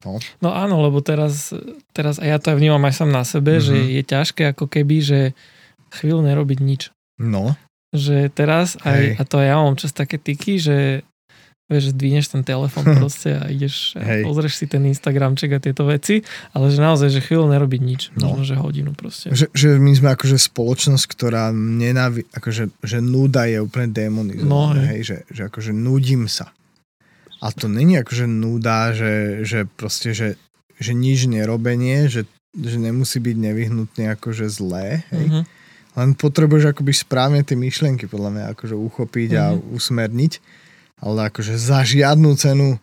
No. 0.00 0.16
No 0.40 0.48
áno, 0.50 0.80
lebo 0.80 1.00
teraz, 1.00 1.52
teraz 1.90 2.16
a 2.16 2.24
ja 2.24 2.36
to 2.36 2.50
aj 2.50 2.56
vnímam 2.56 2.80
aj 2.82 2.94
sám 2.94 3.10
na 3.10 3.20
sebe, 3.20 3.56
Mhm. 3.56 3.62
že 3.62 3.74
je 3.76 4.02
ťažké 4.02 4.42
ako 4.50 4.64
keby, 4.66 4.96
že 4.98 5.20
chvíľu 5.92 6.22
nerobiť 6.22 6.58
nič. 6.58 6.82
No, 7.16 7.52
Že 7.90 8.30
teraz 8.30 8.78
Hej. 8.78 8.86
aj, 8.86 9.02
a 9.18 9.22
to 9.24 9.34
aj 9.36 9.46
ja 9.46 9.56
mám 9.58 9.74
čas 9.74 9.90
také 9.90 10.14
tyky, 10.14 10.56
že 10.56 11.02
vieš, 11.66 11.90
že 11.90 11.92
dvíňeš 11.92 12.26
ten 12.28 12.42
telefon 12.42 12.82
proste 12.96 13.34
a 13.34 13.46
ideš 13.46 13.92
a 13.92 14.02
Hej. 14.04 14.22
pozrieš 14.24 14.54
si 14.54 14.66
ten 14.66 14.82
Instagramček 14.84 15.50
a 15.50 15.60
tieto 15.60 15.82
veci, 15.84 16.22
ale 16.50 16.66
že 16.66 16.78
naozaj, 16.78 17.10
že 17.10 17.20
chvíľu 17.20 17.46
nerobiť 17.48 17.80
nič. 17.80 18.02
No. 18.14 18.32
Možno, 18.32 18.42
že 18.44 18.54
hodinu 18.56 18.90
proste. 18.92 19.30
že, 19.30 19.50
že 19.50 19.74
my 19.74 19.90
sme 19.92 20.08
akože 20.12 20.38
spoločnosť, 20.40 21.04
ktorá 21.08 21.50
nenávi, 21.50 22.30
akože 22.30 22.70
že 22.80 22.98
nuda 23.00 23.44
je 23.44 23.58
úplne 23.58 23.86
demonizovaná, 23.88 24.46
No, 24.46 24.70
hej. 24.72 24.86
hej, 24.88 25.00
že, 25.02 25.16
že 25.28 25.40
akože 25.44 25.70
nudím 25.72 26.24
sa. 26.24 26.54
A 27.40 27.48
to 27.50 27.66
není 27.66 27.96
akože 27.96 28.28
nuda, 28.28 28.92
že, 28.92 29.42
že 29.42 29.64
proste, 29.64 30.12
že, 30.12 30.36
že 30.76 30.92
nič 30.92 31.24
nerobenie, 31.24 32.04
že, 32.06 32.28
že 32.52 32.76
nemusí 32.76 33.16
byť 33.16 33.36
nevyhnutne 33.36 34.12
akože 34.12 34.46
zlé, 34.46 35.04
hej. 35.08 35.26
Mhm. 35.28 35.42
Len 35.90 36.14
potrebuješ 36.14 36.70
akoby 36.70 36.92
správne 36.94 37.42
tie 37.42 37.58
myšlienky 37.58 38.06
podľa 38.06 38.30
mňa 38.30 38.44
akože 38.54 38.76
uchopiť 38.78 39.30
a 39.34 39.44
Mhm. 39.52 39.74
usmerniť, 39.74 40.32
ale 41.00 41.18
akože 41.26 41.56
za 41.56 41.82
žiadnu 41.82 42.30
cenu 42.36 42.78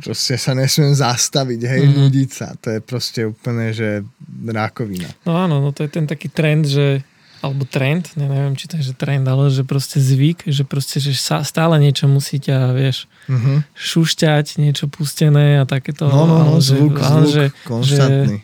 proste 0.00 0.40
sa 0.40 0.56
nesmiem 0.56 0.96
zastaviť, 0.96 1.60
hej, 1.60 1.82
Mhm. 1.84 1.94
nudiť 2.00 2.30
sa. 2.32 2.56
To 2.56 2.72
je 2.72 2.80
proste 2.80 3.20
úplne, 3.28 3.74
že 3.74 4.00
rákovina. 4.46 5.12
No 5.28 5.36
áno, 5.36 5.60
no 5.60 5.76
to 5.76 5.84
je 5.84 5.90
ten 5.92 6.08
taký 6.08 6.32
trend, 6.32 6.64
že 6.64 7.04
alebo 7.44 7.62
trend, 7.62 8.08
ne, 8.16 8.24
neviem, 8.24 8.56
či 8.56 8.64
to 8.64 8.80
je 8.80 8.88
že 8.88 8.94
trend, 8.94 9.22
ale 9.24 9.52
že 9.52 9.60
proste 9.62 10.00
zvyk, 10.00 10.48
že 10.48 10.64
proste, 10.64 10.96
že 10.96 11.12
sa, 11.12 11.44
stále 11.44 11.76
niečo 11.76 12.08
musí 12.08 12.40
ťa, 12.40 12.72
vieš, 12.72 13.04
Uh-huh. 13.24 13.64
šušťať, 13.72 14.56
niečo 14.58 14.84
pustené 14.84 15.56
a 15.56 15.64
takéto. 15.64 16.04
No, 16.04 16.24
no, 16.24 16.34
no, 16.34 16.36
ale 16.46 16.58
že, 16.58 16.76
zvuk, 16.76 16.94
ale 16.98 17.20
zvuk, 17.22 17.28
že, 17.30 17.44
konštantný. 17.64 18.38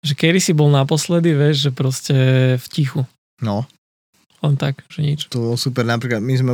že 0.00 0.12
kedy 0.14 0.38
si 0.38 0.52
bol 0.52 0.66
naposledy, 0.68 1.30
vieš, 1.32 1.66
že 1.66 1.70
proste 1.72 2.16
v 2.56 2.66
tichu. 2.68 3.02
No, 3.38 3.66
Len 4.38 4.54
tak, 4.54 4.86
že 4.86 5.02
nič. 5.02 5.26
to 5.26 5.38
bolo 5.40 5.56
super. 5.56 5.82
Napríklad 5.82 6.22
my 6.22 6.30
sme 6.32 6.52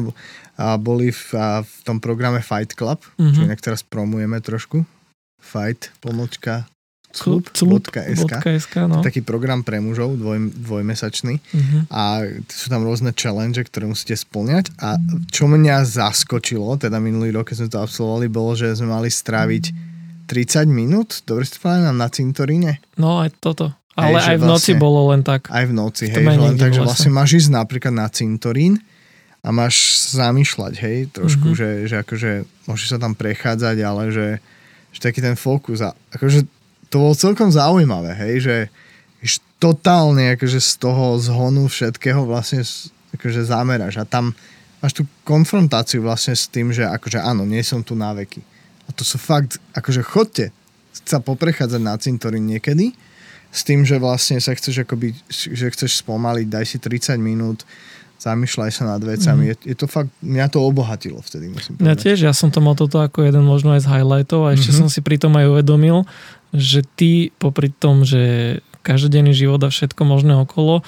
boli 0.78 1.12
v, 1.12 1.24
v 1.60 1.74
tom 1.84 2.00
programe 2.00 2.40
Fight 2.40 2.72
Club, 2.72 3.04
čo 3.14 3.40
Mhm. 3.40 3.44
inak 3.44 3.60
teraz 3.60 3.80
promujeme 3.80 4.40
trošku. 4.40 4.88
Fight, 5.36 5.92
pomočka, 6.00 6.64
club.sk. 7.14 8.34
.sk, 8.58 8.74
no. 8.90 9.00
Taký 9.00 9.22
program 9.22 9.62
pre 9.62 9.78
mužov, 9.78 10.18
dvoj, 10.18 10.50
dvojmesačný. 10.52 11.38
Mhm. 11.40 11.78
a 11.88 12.02
sú 12.46 12.66
tam 12.68 12.82
rôzne 12.82 13.14
challenge, 13.14 13.62
ktoré 13.62 13.86
musíte 13.86 14.14
splňať 14.14 14.74
a 14.78 14.98
čo 15.30 15.46
mňa 15.46 15.86
zaskočilo, 15.86 16.74
teda 16.76 16.98
minulý 16.98 17.30
rok, 17.30 17.48
keď 17.50 17.56
sme 17.56 17.68
to 17.70 17.78
absolvovali, 17.78 18.26
bolo, 18.26 18.52
že 18.52 18.74
sme 18.74 18.90
mali 18.90 19.08
stráviť 19.08 19.64
30 20.26 20.66
minút, 20.66 21.22
dobre 21.22 21.44
si 21.44 21.54
pamätám, 21.56 21.94
na 21.94 22.08
cintoríne? 22.08 22.80
No 22.96 23.20
aj 23.20 23.30
toto. 23.38 23.70
Ale 23.94 24.18
že 24.18 24.34
aj 24.34 24.38
v 24.40 24.46
noci 24.50 24.72
vlastne- 24.74 24.82
bolo 24.82 25.00
len 25.14 25.22
tak. 25.22 25.46
Aj 25.54 25.62
v 25.62 25.70
noci, 25.70 26.10
hej, 26.10 26.18
len 26.18 26.58
tak, 26.58 26.74
že 26.74 26.82
vlastne 26.82 27.14
máš 27.14 27.38
ísť 27.38 27.50
napríklad 27.54 27.94
na 27.94 28.10
cintorín 28.10 28.82
a 29.38 29.54
máš 29.54 29.76
zamýšľať, 30.10 30.74
hej, 30.82 30.98
trošku, 31.14 31.52
Mhm. 31.52 31.56
že, 31.56 31.68
že 31.86 31.96
akože 32.02 32.30
môžeš 32.66 32.88
sa 32.90 32.98
tam 32.98 33.14
prechádzať, 33.14 33.76
ale 33.84 34.10
že, 34.10 34.28
že 34.90 34.98
taký 34.98 35.20
ten 35.20 35.36
fokus 35.38 35.78
a 35.78 35.92
akože 36.10 36.42
to 36.86 36.98
bolo 36.98 37.14
celkom 37.14 37.48
zaujímavé, 37.48 38.12
hej, 38.14 38.34
že 38.40 38.56
totálne 39.56 40.36
akože 40.36 40.60
z 40.60 40.72
toho 40.76 41.16
zhonu 41.16 41.64
všetkého 41.64 42.20
vlastne 42.22 42.60
akože 43.16 43.40
zameráš 43.42 43.96
a 43.96 44.04
tam 44.04 44.36
máš 44.78 44.92
tú 44.92 45.08
konfrontáciu 45.24 46.04
vlastne 46.04 46.36
s 46.36 46.44
tým, 46.44 46.68
že 46.68 46.84
akože 46.84 47.16
áno, 47.16 47.48
nie 47.48 47.64
som 47.64 47.80
tu 47.80 47.96
na 47.96 48.12
veky. 48.12 48.44
A 48.84 48.92
to 48.92 49.00
sú 49.00 49.16
fakt, 49.16 49.56
akože 49.72 50.04
chodte 50.04 50.52
sa 50.92 51.16
poprechádzať 51.16 51.80
na 51.80 51.96
cintorín 51.96 52.44
niekedy 52.44 52.92
s 53.48 53.64
tým, 53.64 53.88
že 53.88 53.96
vlastne 53.96 54.36
sa 54.36 54.52
chceš 54.52 54.84
akoby, 54.84 55.16
že 55.30 55.72
chceš 55.72 56.04
spomaliť, 56.04 56.46
daj 56.46 56.64
si 56.66 56.76
30 56.76 57.16
minút, 57.16 57.64
zamýšľaj 58.20 58.70
sa 58.70 58.84
nad 58.86 59.00
vecami. 59.00 59.42
Mm. 59.42 59.48
Je, 59.48 59.56
je 59.64 59.76
to 59.78 59.86
fakt, 59.86 60.12
mňa 60.20 60.46
to 60.46 60.60
obohatilo 60.60 61.22
vtedy, 61.22 61.48
musím 61.48 61.80
Ja 61.80 61.92
povedať. 61.92 61.98
tiež, 62.04 62.18
ja 62.20 62.32
som 62.32 62.52
to 62.52 62.60
mal 62.60 62.76
toto 62.76 63.00
ako 63.00 63.22
jeden 63.22 63.40
možno 63.40 63.72
aj 63.72 63.80
z 63.80 63.90
highlightov 63.90 64.44
a 64.44 64.52
ešte 64.52 64.70
Mhm. 64.70 64.78
som 64.78 64.88
si 64.90 65.00
pri 65.00 65.16
tom 65.16 65.32
aj 65.32 65.48
uvedomil, 65.48 66.04
že 66.54 66.86
ty 66.88 67.10
popri 67.32 67.68
tom, 67.68 68.02
že 68.02 68.56
každodenný 68.80 69.32
život 69.32 69.58
a 69.58 69.68
všetko 69.68 70.02
možné 70.02 70.36
okolo, 70.36 70.84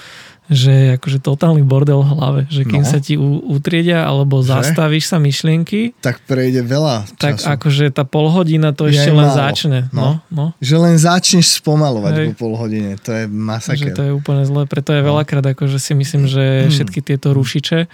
že 0.47 0.71
je 0.71 0.89
akože 0.95 1.19
totálny 1.19 1.65
bordel 1.65 1.99
v 1.99 2.11
hlave, 2.13 2.41
že 2.47 2.63
kým 2.63 2.81
No. 2.81 2.87
sa 2.87 3.01
ti 3.01 3.17
u, 3.17 3.43
utriedia 3.43 4.05
alebo 4.05 4.39
Že? 4.39 4.53
zastavíš 4.53 5.09
sa 5.09 5.19
myšlienky, 5.19 5.91
Tak 5.99 6.23
prejde 6.23 6.63
veľa 6.63 7.09
tak 7.17 7.41
času. 7.41 7.51
akože 7.51 7.85
tá 7.91 8.05
polhodina 8.05 8.71
to 8.71 8.87
Je 8.87 8.95
ešte 8.95 9.11
len 9.11 9.27
málo. 9.27 9.35
začne. 9.35 9.91
No, 9.91 10.23
no. 10.29 10.55
Že 10.61 10.77
len 10.79 10.95
začneš 10.97 11.59
spomalovať 11.59 12.13
Hej. 12.15 12.27
po 12.29 12.33
pol 12.39 12.53
hodine. 12.55 12.95
To 13.01 13.11
je 13.11 13.25
masaker. 13.27 13.91
to 13.91 14.03
je 14.05 14.13
úplne 14.13 14.45
zlé. 14.45 14.63
Preto 14.65 14.93
je 14.93 15.01
No. 15.01 15.09
veľakrát, 15.11 15.43
akože 15.49 15.81
si 15.81 15.93
myslím, 15.93 16.29
že 16.29 16.45
Mm. 16.63 16.71
všetky 16.71 17.01
tieto 17.03 17.33
rušiče, 17.33 17.89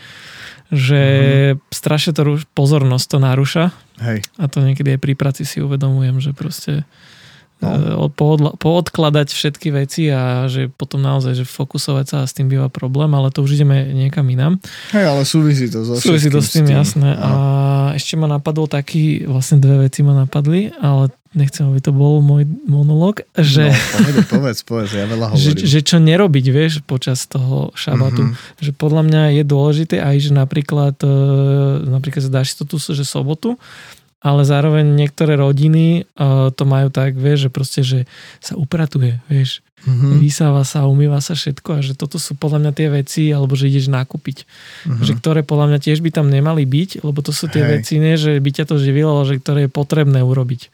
že 0.68 1.00
strašne 1.70 2.10
to 2.10 2.22
pozornosť 2.50 3.06
to 3.06 3.18
narúša 3.18 3.64
Hej. 3.98 4.28
a 4.34 4.44
to 4.44 4.60
niekedy 4.60 4.90
aj 4.90 5.00
pri 5.00 5.14
práci 5.14 5.44
si 5.44 5.56
uvedomujem, 5.58 6.18
že 6.18 6.32
proste 6.32 6.84
No. 7.62 7.78
no. 7.78 8.10
poodla, 8.10 8.58
poodkladať 8.58 9.30
všetky 9.30 9.70
veci 9.70 10.10
a 10.10 10.50
že 10.50 10.66
potom 10.66 10.98
naozaj, 10.98 11.38
že 11.38 11.44
fokusovať 11.46 12.04
sa 12.10 12.16
a 12.22 12.28
s 12.28 12.34
tým 12.34 12.50
býva 12.50 12.66
problém, 12.66 13.14
ale 13.14 13.30
to 13.30 13.46
už 13.46 13.54
ideme 13.54 13.86
niekam 13.94 14.26
inám. 14.26 14.58
Hej, 14.90 15.04
ale 15.06 15.22
súvisí 15.22 15.70
to 15.70 15.86
so 15.86 15.94
Súvisí 15.94 16.26
to 16.26 16.42
s 16.42 16.50
tým, 16.52 16.66
jasné. 16.66 17.14
A 17.14 17.28
Áno. 17.30 17.38
ešte 17.94 18.18
ma 18.18 18.26
napadol 18.26 18.66
taký, 18.66 19.22
vlastne 19.24 19.62
dve 19.62 19.86
veci 19.86 20.02
ma 20.02 20.12
napadli, 20.12 20.74
ale 20.82 21.14
nechcem, 21.32 21.64
aby 21.64 21.80
to 21.80 21.96
bol 21.96 22.20
môj 22.20 22.44
monolog, 22.68 23.24
že, 23.32 23.72
No, 23.72 23.78
povedz, 23.96 24.26
povedz, 24.28 24.58
povedz, 24.66 24.90
ja 24.92 25.06
veľa 25.08 25.32
že, 25.32 25.56
hovorím. 25.56 25.64
že 25.64 25.80
čo 25.80 25.96
nerobiť, 25.96 26.46
vieš, 26.52 26.72
počas 26.84 27.24
toho 27.24 27.72
šabatu. 27.72 28.28
Mhm. 28.28 28.32
Že 28.60 28.70
podľa 28.76 29.02
mňa 29.08 29.22
je 29.40 29.42
dôležité 29.46 29.96
aj, 30.02 30.16
že 30.28 30.30
napríklad, 30.36 31.00
e, 31.00 31.14
napríklad 31.88 32.28
dáš 32.28 32.52
si 32.52 32.56
to 32.60 32.64
tu, 32.68 32.76
že 32.76 33.06
sobotu, 33.06 33.56
ale 34.22 34.46
zároveň 34.46 34.86
niektoré 34.86 35.34
rodiny 35.34 35.86
e, 35.98 36.24
to 36.54 36.62
majú 36.64 36.88
tak, 36.88 37.18
vieš, 37.18 37.46
že 37.46 37.50
proste, 37.50 37.80
že 37.82 37.98
sa 38.38 38.54
upratuje, 38.54 39.18
vieš, 39.26 39.60
Mhm. 39.82 40.22
vysáva 40.22 40.62
sa, 40.62 40.86
umýva 40.86 41.18
sa 41.18 41.34
všetko 41.34 41.68
a 41.74 41.80
že 41.82 41.98
toto 41.98 42.14
sú 42.14 42.38
podľa 42.38 42.58
mňa 42.62 42.72
tie 42.72 42.86
veci, 42.86 43.22
alebo 43.34 43.58
že 43.58 43.66
ideš 43.66 43.90
nakúpiť, 43.90 44.46
Mhm. 44.86 45.02
že 45.02 45.12
ktoré 45.18 45.42
podľa 45.42 45.74
mňa 45.74 45.78
tiež 45.82 45.98
by 45.98 46.14
tam 46.14 46.30
nemali 46.30 46.62
byť, 46.62 47.02
lebo 47.02 47.18
to 47.18 47.34
sú 47.34 47.50
tie 47.50 47.66
Hej. 47.66 47.70
veci, 47.82 47.94
nie, 47.98 48.14
že 48.14 48.38
by 48.38 48.50
ťa 48.54 48.70
to 48.70 48.78
živilo, 48.78 49.10
ale 49.18 49.34
že 49.34 49.42
ktoré 49.42 49.66
je 49.66 49.70
potrebné 49.74 50.22
urobiť. 50.22 50.70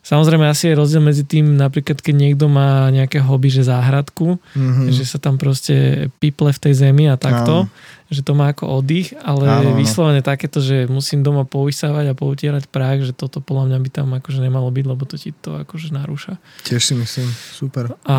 Samozrejme 0.00 0.46
asi 0.46 0.70
je 0.70 0.78
rozdiel 0.78 1.02
medzi 1.02 1.26
tým, 1.26 1.58
napríklad 1.58 1.98
keď 1.98 2.14
niekto 2.14 2.46
má 2.46 2.88
nejaké 2.94 3.18
hobby, 3.18 3.50
že 3.50 3.66
záhradku, 3.66 4.38
Mhm. 4.54 4.88
že 4.88 5.02
sa 5.02 5.18
tam 5.18 5.36
proste 5.36 6.08
piple 6.16 6.48
v 6.54 6.62
tej 6.62 6.74
zemi 6.78 7.10
a 7.10 7.18
takto, 7.20 7.66
že 8.08 8.20
to 8.20 8.32
má 8.32 8.48
ako 8.48 8.70
oddych, 8.72 9.14
ale 9.16 9.42
Áno, 9.44 9.70
áno. 9.70 9.78
vyslovene 9.78 10.20
takéto, 10.20 10.58
že 10.58 10.86
musím 10.86 11.20
doma 11.20 11.42
povysávať 11.42 12.06
a 12.06 12.14
poutierať 12.14 12.66
prach, 12.66 13.00
že 13.00 13.10
toto 13.10 13.38
podľa 13.38 13.66
mňa 13.66 13.78
by 13.78 13.88
tam 13.90 14.08
akože 14.12 14.38
nemalo 14.38 14.68
byť, 14.68 14.84
lebo 14.84 15.02
to 15.02 15.14
ti 15.14 15.34
to 15.34 15.58
akože 15.58 15.90
narúša. 15.90 16.38
Tiež 16.62 16.82
si 16.82 16.94
myslím, 16.94 17.26
super. 17.50 17.98
A 18.04 18.18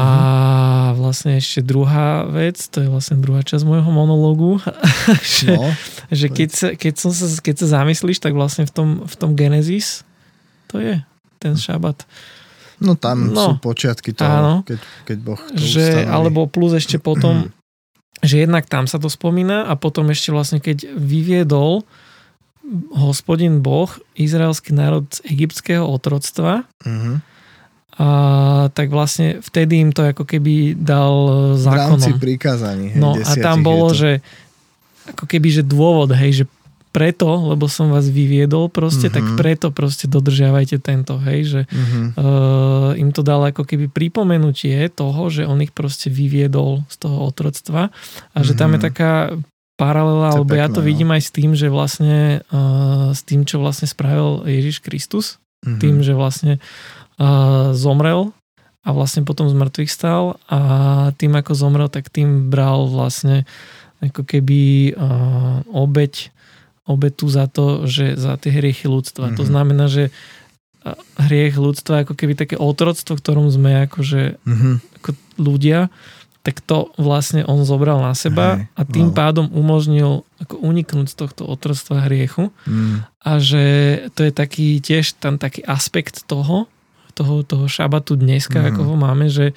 vlastne 0.93 1.35
ešte 1.35 1.61
druhá 1.61 2.23
vec, 2.25 2.59
to 2.59 2.79
je 2.79 2.87
vlastne 2.87 3.17
druhá 3.17 3.39
časť 3.41 3.63
môjho 3.63 3.87
monológu, 3.87 4.59
že, 5.39 5.51
No, 5.51 5.71
že 6.09 6.27
keď, 6.27 6.49
sa, 6.49 6.67
keď, 6.73 6.93
som 6.97 7.11
sa, 7.11 7.25
keď 7.33 7.55
sa 7.57 7.67
zamyslíš, 7.79 8.19
tak 8.19 8.31
vlastne 8.31 8.63
v 8.63 8.71
tom, 8.71 8.87
v 9.01 9.15
tom 9.15 9.31
Genesis 9.33 10.03
to 10.67 10.77
je 10.77 10.99
ten 11.37 11.53
šabat. 11.53 12.03
no 12.77 12.93
tam 12.93 13.31
No. 13.31 13.41
sú 13.41 13.51
počiatky 13.57 14.11
toho, 14.11 14.27
Áno. 14.27 14.53
keď, 14.61 14.79
keď 15.05 15.17
Boh 15.17 15.39
to 15.39 15.55
že, 15.55 15.79
ustanoví. 15.95 16.11
alebo 16.11 16.39
plus 16.45 16.75
ešte 16.75 16.99
potom, 16.99 17.47
že 18.19 18.35
jednak 18.39 18.65
tam 18.65 18.83
sa 18.83 18.95
to 18.95 19.07
spomína 19.07 19.63
a 19.63 19.73
potom 19.73 20.07
ešte 20.07 20.29
vlastne 20.29 20.57
keď 20.57 20.89
vyviedol 20.91 21.85
hospodin 22.93 23.59
Boh 23.59 23.87
izraelský 24.13 24.71
národ 24.71 25.07
z 25.07 25.23
egyptského 25.25 25.83
otroctva, 25.83 26.67
Mhm. 26.83 27.13
a 27.95 28.09
tak 28.69 28.87
vlastne 28.87 29.39
vtedy 29.39 29.79
im 29.79 29.89
to 29.89 30.03
ako 30.03 30.21
keby 30.23 30.75
dal 30.75 31.15
e, 31.25 31.33
V 31.55 31.65
rámci 31.65 32.05
zákonom. 32.05 32.19
prikázaní. 32.19 32.85
Hej, 32.93 32.99
No 32.99 33.15
a 33.15 33.31
tam 33.35 33.61
bolo, 33.61 33.89
že 33.89 34.21
ako 35.07 35.25
keby, 35.25 35.47
že 35.51 35.63
dôvod, 35.63 36.11
hej, 36.11 36.31
že 36.33 36.45
preto, 36.97 37.53
lebo 37.53 37.69
som 37.69 37.93
vás 37.93 38.09
vyviedol 38.09 38.73
proste, 38.73 39.13
tak 39.13 39.21
Mhm. 39.21 39.37
preto 39.37 39.69
proste 39.69 40.09
dodržiavajte 40.09 40.81
tento, 40.81 41.21
hej, 41.21 41.39
že 41.45 41.61
Mhm. 41.69 42.17
uh, 42.17 42.97
im 42.97 43.13
to 43.13 43.21
dalo 43.21 43.45
ako 43.45 43.61
keby 43.69 43.85
pripomenutie 43.85 44.89
toho, 44.89 45.29
že 45.29 45.45
on 45.45 45.61
ich 45.61 45.69
proste 45.69 46.09
vyviedol 46.09 46.89
z 46.89 46.95
toho 47.05 47.29
otroctva 47.29 47.93
a 48.33 48.37
že 48.41 48.57
tam 48.57 48.73
je 48.73 48.81
Mhm. 48.81 48.85
taká 48.89 49.11
paralela, 49.77 50.33
alebo 50.33 50.57
ja 50.57 50.73
to 50.73 50.81
no. 50.81 50.87
vidím 50.89 51.13
aj 51.13 51.21
s 51.21 51.29
tým, 51.29 51.53
že 51.53 51.69
vlastne 51.69 52.41
uh, 52.49 53.13
s 53.13 53.21
tým, 53.21 53.45
čo 53.45 53.61
vlastne 53.61 53.85
spravil 53.85 54.41
Ježiš 54.49 54.81
Kristus, 54.81 55.37
Mhm. 55.61 55.77
tým, 55.77 55.95
že 56.01 56.17
vlastne 56.17 56.57
uh, 57.21 57.73
zomrel 57.77 58.33
a 58.81 58.89
vlastne 58.89 59.21
potom 59.21 59.45
z 59.49 59.55
mŕtvych 59.57 59.91
stal 59.91 60.41
a 60.49 60.59
tým, 61.17 61.33
ako 61.33 61.53
zomrel, 61.53 61.89
tak 61.93 62.09
tým 62.09 62.49
bral 62.49 62.89
vlastne 62.89 63.45
ako 64.01 64.21
keby 64.21 64.93
uh, 64.93 65.65
obeď, 65.69 66.29
obetu 66.87 67.27
za 67.27 67.45
to, 67.45 67.83
že 67.85 68.15
za 68.15 68.39
tie 68.39 68.49
hriechy 68.49 68.87
ľudstva. 68.87 69.35
To 69.35 69.43
Mhm. 69.43 69.49
znamená, 69.51 69.85
že 69.87 70.09
hriech 71.19 71.59
ľudstva 71.59 72.07
ako 72.07 72.15
keby 72.15 72.33
také 72.33 72.55
otroctvo, 72.55 73.19
v 73.19 73.21
ktorom 73.21 73.47
sme 73.51 73.83
akože 73.85 74.39
Mhm. 74.41 74.69
ako 74.97 75.09
ľudia, 75.35 75.91
tak 76.41 76.63
to 76.63 76.95
vlastne 76.95 77.43
on 77.43 77.67
zobral 77.67 77.99
na 77.99 78.15
seba 78.15 78.63
Hej, 78.63 78.71
a 78.71 78.81
tým 78.87 79.11
wow. 79.11 79.15
pádom 79.19 79.51
umožnil 79.51 80.23
ako 80.39 80.55
uniknúť 80.63 81.11
z 81.11 81.15
tohto 81.19 81.43
otroctva 81.43 82.07
hriechu 82.07 82.55
Mhm. 82.63 82.95
a 83.19 83.31
že 83.43 83.63
to 84.15 84.23
je 84.23 84.31
taký 84.31 84.79
tiež 84.79 85.19
tam 85.19 85.35
taký 85.35 85.59
aspekt 85.67 86.23
toho, 86.23 86.71
toho, 87.19 87.43
toho 87.43 87.67
šabatu 87.67 88.15
dneska, 88.15 88.63
Mhm. 88.63 88.67
ako 88.71 88.81
ho 88.87 88.95
máme, 88.95 89.27
že, 89.27 89.51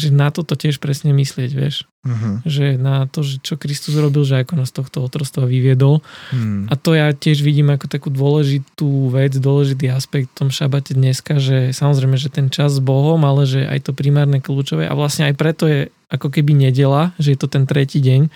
že 0.00 0.08
na 0.08 0.32
toto 0.32 0.56
tiež 0.56 0.80
presne 0.80 1.12
myslieť, 1.12 1.50
vieš. 1.52 1.84
Mhm. 2.00 2.48
Že 2.48 2.66
na 2.80 3.04
to, 3.04 3.20
že 3.20 3.44
čo 3.44 3.60
Kristus 3.60 3.92
robil, 3.92 4.24
že 4.24 4.40
ako 4.40 4.56
nás 4.56 4.72
tohto 4.72 5.04
otrostva 5.04 5.44
vyviedol. 5.44 6.00
Mhm. 6.32 6.72
A 6.72 6.74
to 6.80 6.96
ja 6.96 7.12
tiež 7.12 7.44
vidím 7.44 7.68
ako 7.68 7.92
takú 7.92 8.08
dôležitú 8.08 9.12
vec, 9.12 9.36
dôležitý 9.36 9.92
aspekt 9.92 10.32
v 10.32 10.38
tom 10.46 10.48
šabate 10.48 10.96
dneska, 10.96 11.36
že 11.36 11.76
samozrejme, 11.76 12.16
že 12.16 12.32
ten 12.32 12.48
čas 12.48 12.80
s 12.80 12.80
Bohom, 12.80 13.20
ale 13.28 13.44
že 13.44 13.68
aj 13.68 13.86
to 13.86 13.92
primárne 13.92 14.40
kľúčové 14.40 14.88
a 14.88 14.96
vlastne 14.96 15.28
aj 15.28 15.34
preto 15.36 15.68
je 15.68 15.92
ako 16.10 16.32
keby 16.32 16.56
nedela, 16.56 17.14
že 17.22 17.36
je 17.36 17.38
to 17.38 17.46
ten 17.46 17.68
tretí 17.68 18.02
deň, 18.02 18.32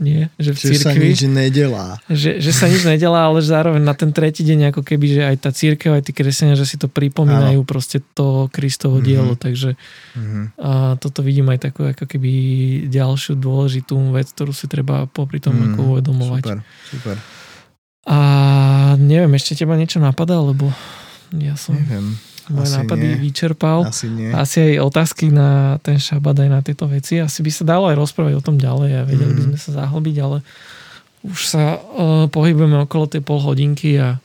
nie? 0.00 0.32
Že 0.34 0.50
v 0.50 0.58
Čiže 0.58 0.72
sa 0.74 0.90
cirkvi, 0.90 1.04
nič 1.06 1.20
nedelá. 1.22 1.86
že, 2.06 2.30
že 2.36 2.50
sa 2.50 2.66
nič 2.66 2.82
nedelá, 2.82 3.28
ale 3.28 3.38
že 3.38 3.52
zároveň 3.52 3.78
na 3.78 3.92
ten 3.92 4.10
tretí 4.10 4.40
deň 4.42 4.70
ako 4.70 4.80
keby, 4.82 5.06
že 5.06 5.22
aj 5.22 5.36
tá 5.38 5.50
církev, 5.50 5.92
aj 5.92 6.02
tí 6.02 6.12
kresenia, 6.12 6.54
že 6.54 6.64
si 6.64 6.74
to 6.74 6.88
pripomínajú 6.88 7.60
proste 7.62 8.00
to 8.10 8.48
Kristovo 8.48 8.96
Mhm. 8.96 9.04
dielo, 9.04 9.32
takže 9.34 9.76
Mhm. 10.12 10.40
a 10.56 10.70
toto 10.96 11.20
vidím 11.20 11.46
aj 11.48 11.60
takú 11.62 11.84
ako 11.84 12.04
keby 12.06 12.30
ďalšiu 12.88 13.36
dôležitú 13.36 13.92
vec, 14.10 14.26
ktorú 14.26 14.50
si 14.50 14.64
treba 14.64 15.04
popri 15.06 15.36
tom 15.36 15.54
Mm, 15.54 15.64
ako 15.68 15.80
uvedomovať. 15.92 16.42
Super, 16.42 16.58
super. 16.88 17.16
A 18.02 18.16
neviem, 18.96 19.30
ešte 19.34 19.54
teba 19.54 19.76
niečo 19.76 19.98
napadá, 19.98 20.40
lebo 20.40 20.72
ja 21.32 21.54
som 21.54 21.76
Neviem. 21.76 22.16
Moje 22.52 22.66
asi 22.66 22.76
nápady 22.76 23.06
nie. 23.06 23.18
vyčerpal. 23.20 23.78
Asi 23.84 24.06
nie. 24.06 24.28
Asi 24.28 24.56
aj 24.60 24.84
otázky 24.84 25.26
na 25.28 25.50
ten 25.78 25.96
šabat 25.96 26.36
aj 26.36 26.48
na 26.48 26.60
tieto 26.60 26.84
veci. 26.84 27.16
Asi 27.16 27.40
by 27.40 27.48
sa 27.48 27.64
dalo 27.64 27.86
aj 27.86 27.96
rozprávať 27.96 28.34
o 28.34 28.42
tom 28.42 28.56
ďalej 28.56 28.90
a 28.92 29.02
vedeli 29.02 29.30
by 29.30 29.40
Mhm. 29.40 29.48
sme 29.48 29.58
sa 29.58 29.70
zahlbiť, 29.78 30.16
ale 30.18 30.38
už 31.22 31.40
sa 31.42 31.62
uh, 31.74 31.80
pohybujeme 32.26 32.80
okolo 32.80 33.04
tej 33.06 33.20
pol 33.20 33.38
hodinky 33.38 33.94
a 33.94 34.16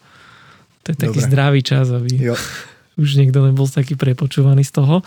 to 0.81 0.91
je 0.91 0.97
taký 0.97 1.17
Dobre. 1.17 1.27
zdravý 1.27 1.59
čas, 1.61 1.89
aby 1.89 2.11
Jo. 2.23 2.35
už 2.97 3.15
niekto 3.15 3.41
nebol 3.41 3.65
taký 3.65 3.93
prepočúvaný 3.93 4.61
z 4.61 4.73
toho. 4.73 5.03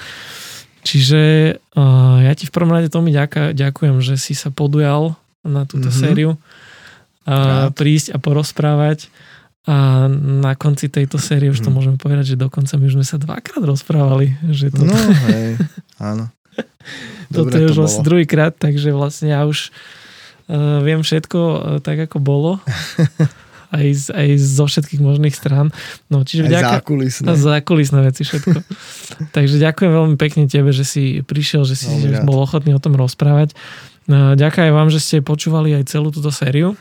Čiže 0.80 1.22
uh, 1.72 2.16
ja 2.20 2.32
ti 2.32 2.44
v 2.44 2.52
prvom 2.52 2.70
rade 2.70 2.86
Tomi 2.86 3.10
ďaká, 3.10 3.50
ďakujem, 3.52 3.98
že 3.98 4.14
si 4.14 4.32
sa 4.32 4.48
podujal 4.48 5.16
na 5.42 5.64
túto 5.64 5.86
Mhm. 5.86 5.96
sériu 5.96 6.30
Rád. 7.24 7.74
prísť 7.74 8.08
a 8.10 8.18
porozprávať. 8.18 9.08
A 9.64 10.06
na 10.08 10.54
konci 10.54 10.86
tejto 10.86 11.16
série 11.16 11.46
už 11.46 11.60
to 11.60 11.68
Mhm. 11.68 11.74
môžeme 11.74 11.96
povedať, 11.96 12.32
že 12.32 12.36
dokonca 12.36 12.72
my 12.74 12.84
už 12.84 12.94
sme 12.94 13.04
sa 13.04 13.16
dvakrát 13.16 13.60
rozprávali. 13.60 14.38
Že 14.44 14.66
to, 14.70 14.82
No, 14.82 14.96
hej, 15.28 15.58
áno. 15.98 16.30
toto 17.28 17.48
Dobre 17.48 17.58
je 17.58 17.66
už 17.66 17.72
to 17.72 17.78
vlastne 17.78 18.00
bolo. 18.00 18.08
druhýkrát, 18.08 18.52
takže 18.52 18.88
vlastne 18.90 19.28
ja 19.28 19.44
už 19.44 19.68
uh, 20.46 20.80
viem 20.80 21.00
všetko 21.00 21.38
uh, 21.38 21.56
tak, 21.78 21.98
ako 22.00 22.16
bolo. 22.18 22.56
aj, 23.68 23.84
z, 23.92 24.06
aj 24.10 24.28
zo 24.38 24.64
všetkých 24.64 24.96
možných 24.98 25.36
strán. 25.36 25.68
No, 26.08 26.24
čiže 26.24 26.42
Aj 26.42 26.50
vďaka, 26.50 26.72
zákulisné. 26.80 27.26
zákulisné 27.28 27.98
veci 28.00 28.24
všetko. 28.24 28.58
Takže 29.36 29.60
ďakujem 29.60 29.92
veľmi 29.92 30.16
pekne 30.16 30.46
tebe, 30.46 30.72
že 30.72 30.82
si 30.82 31.20
prišiel, 31.20 31.62
že 31.62 31.76
si 31.76 31.92
že 32.00 32.24
bol 32.24 32.40
ochotný 32.40 32.72
o 32.72 32.80
tom 32.80 32.96
rozprávať. 32.96 33.52
No, 34.08 34.32
Ďakujem 34.32 34.72
vám, 34.72 34.88
že 34.88 34.98
ste 34.98 35.20
počúvali 35.20 35.76
aj 35.76 35.84
celú 35.86 36.08
túto 36.08 36.32
sériu 36.32 36.80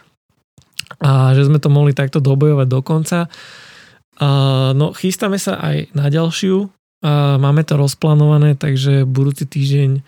a 0.98 1.36
že 1.36 1.46
sme 1.48 1.60
to 1.60 1.68
mohli 1.68 1.92
takto 1.92 2.24
dobojovať 2.24 2.68
do 2.68 2.80
konca. 2.80 3.28
No, 4.74 4.96
chystáme 4.96 5.38
sa 5.38 5.60
aj 5.62 5.92
na 5.94 6.10
ďalšiu. 6.10 6.72
Máme 7.38 7.62
to 7.62 7.78
rozplánované, 7.78 8.58
takže 8.58 9.06
budúci 9.06 9.46
týždeň, 9.46 10.02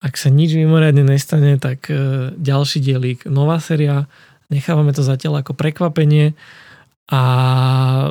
ak 0.00 0.14
sa 0.16 0.32
nič 0.32 0.56
mimoriadne 0.56 1.04
nestane, 1.04 1.56
tak 1.56 1.88
e, 1.88 2.28
ďalší 2.36 2.80
dielík, 2.80 3.24
nová 3.24 3.56
séria. 3.56 4.04
Nechávame 4.52 4.92
to 4.92 5.00
zatiaľ 5.00 5.40
ako 5.40 5.56
prekvapenie 5.56 6.36
a 7.08 7.20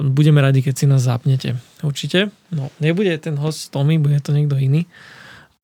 budeme 0.02 0.42
radi, 0.42 0.62
keď 0.62 0.74
si 0.74 0.86
nás 0.90 1.06
zapnete. 1.06 1.58
Určite. 1.86 2.34
No, 2.54 2.70
nebude 2.78 3.14
ten 3.18 3.38
host 3.38 3.74
Tommy, 3.74 3.98
bude 3.98 4.22
to 4.22 4.34
niekto 4.34 4.58
iný, 4.58 4.86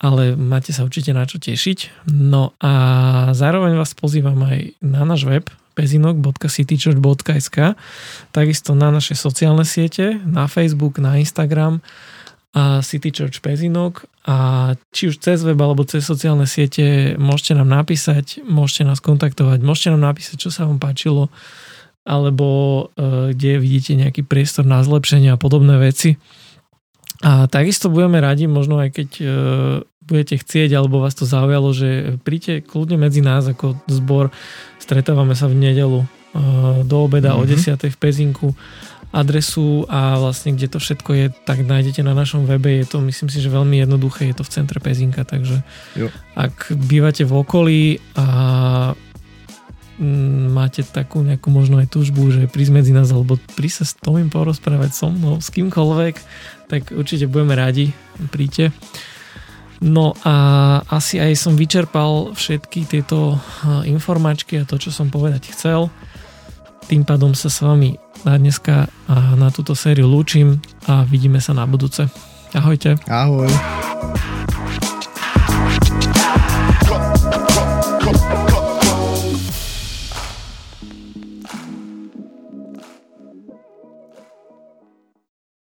ale 0.02 0.34
máte 0.34 0.74
sa 0.74 0.86
určite 0.86 1.14
na 1.14 1.26
čo 1.30 1.42
tešiť. 1.42 2.10
No 2.14 2.54
a 2.62 2.74
zároveň 3.34 3.78
vás 3.78 3.94
pozývam 3.94 4.38
aj 4.46 4.78
na 4.82 5.06
náš 5.06 5.26
web 5.30 5.46
pezinok.citychurch.sk 5.80 7.58
takisto 8.36 8.76
na 8.76 8.92
naše 8.92 9.16
sociálne 9.16 9.64
siete, 9.64 10.20
na 10.28 10.52
Facebook, 10.52 11.00
na 11.00 11.16
Instagram 11.16 11.80
a 12.52 12.84
City 12.84 13.16
Church 13.16 13.40
Pezinok 13.40 14.04
a 14.28 14.74
či 14.92 15.08
už 15.14 15.24
cez 15.24 15.40
web 15.48 15.56
alebo 15.62 15.88
cez 15.88 16.04
sociálne 16.04 16.44
siete 16.44 17.16
môžete 17.16 17.56
nám 17.56 17.72
napísať, 17.72 18.44
môžete 18.44 18.84
nás 18.84 19.00
kontaktovať, 19.00 19.64
môžete 19.64 19.96
nám 19.96 20.12
napísať, 20.12 20.36
čo 20.36 20.50
sa 20.52 20.68
vám 20.68 20.82
páčilo 20.82 21.32
alebo 22.10 22.48
e, 22.98 23.38
kde 23.38 23.62
vidíte 23.62 23.94
nejaký 23.94 24.26
priestor 24.26 24.66
na 24.66 24.82
zlepšenie 24.82 25.30
a 25.30 25.38
podobné 25.38 25.78
veci. 25.78 26.18
A 27.22 27.46
takisto 27.52 27.94
budeme 27.94 28.18
radi, 28.18 28.50
možno 28.50 28.82
aj 28.82 28.90
keď 28.98 29.10
e, 29.20 29.26
budete 30.10 30.42
chcieť, 30.42 30.74
alebo 30.74 31.00
vás 31.06 31.14
to 31.14 31.30
zaujalo, 31.30 31.70
že 31.72 32.18
príďte 32.26 32.66
kľudne 32.66 32.98
medzi 32.98 33.22
nás 33.22 33.46
ako 33.46 33.78
zbor. 33.86 34.34
Stretávame 34.82 35.38
sa 35.38 35.46
v 35.46 35.62
nedelu 35.62 36.02
e, 36.02 36.08
do 36.84 36.98
obeda 37.06 37.38
mm-hmm. 37.38 37.46
o 37.46 37.78
Mhm. 37.78 37.78
10. 37.78 37.94
v 37.94 37.98
Pezinku 38.02 38.58
adresu 39.10 39.90
a 39.90 40.22
vlastne 40.22 40.54
kde 40.54 40.70
to 40.70 40.78
všetko 40.78 41.10
je, 41.18 41.26
tak 41.46 41.66
nájdete 41.66 42.06
na 42.06 42.14
našom 42.14 42.46
webe. 42.46 42.70
Je 42.78 42.86
to, 42.86 43.02
myslím 43.02 43.30
si, 43.34 43.42
že 43.42 43.50
veľmi 43.50 43.82
jednoduché, 43.82 44.30
je 44.30 44.38
to 44.38 44.46
v 44.46 44.54
centre 44.54 44.78
Pezinka, 44.78 45.26
takže 45.26 45.66
Jo. 45.98 46.14
ak 46.38 46.70
bývate 46.70 47.26
v 47.26 47.34
okolí 47.34 47.82
a 48.14 48.26
mm, 49.98 50.54
máte 50.54 50.86
takú 50.86 51.26
nejakú 51.26 51.50
možno 51.50 51.82
aj 51.82 51.90
túžbu, 51.90 52.30
že 52.30 52.46
prísť 52.46 52.74
medzi 52.74 52.94
nás 52.94 53.10
alebo 53.10 53.42
prísť 53.58 53.78
sa 53.82 53.86
s 53.90 53.94
Tomým 53.98 54.30
porozprávať 54.30 54.94
so 54.94 55.10
mnou, 55.10 55.42
s 55.42 55.50
kýmkoľvek, 55.50 56.16
tak 56.70 56.94
určite 56.94 57.26
budeme 57.26 57.58
radi, 57.58 57.90
príďte. 58.30 58.70
No 59.80 60.12
a 60.28 60.36
asi 60.92 61.24
aj 61.24 61.40
som 61.40 61.56
vyčerpal 61.56 62.36
všetky 62.36 62.84
tieto 62.84 63.40
informačky 63.88 64.60
a 64.60 64.68
to, 64.68 64.76
čo 64.76 64.92
som 64.92 65.08
povedať 65.08 65.56
chcel. 65.56 65.88
Tým 66.92 67.08
pádom 67.08 67.32
sa 67.32 67.48
s 67.48 67.64
vami 67.64 67.96
na 68.28 68.36
dneska 68.36 68.92
a 69.08 69.16
na 69.40 69.48
túto 69.48 69.72
sériu 69.80 70.12
lúčim 70.12 70.60
a 70.84 71.08
vidíme 71.08 71.40
sa 71.40 71.56
na 71.56 71.64
budúce. 71.64 72.12
Ahojte. 72.52 73.00
Ahoj. 73.08 73.48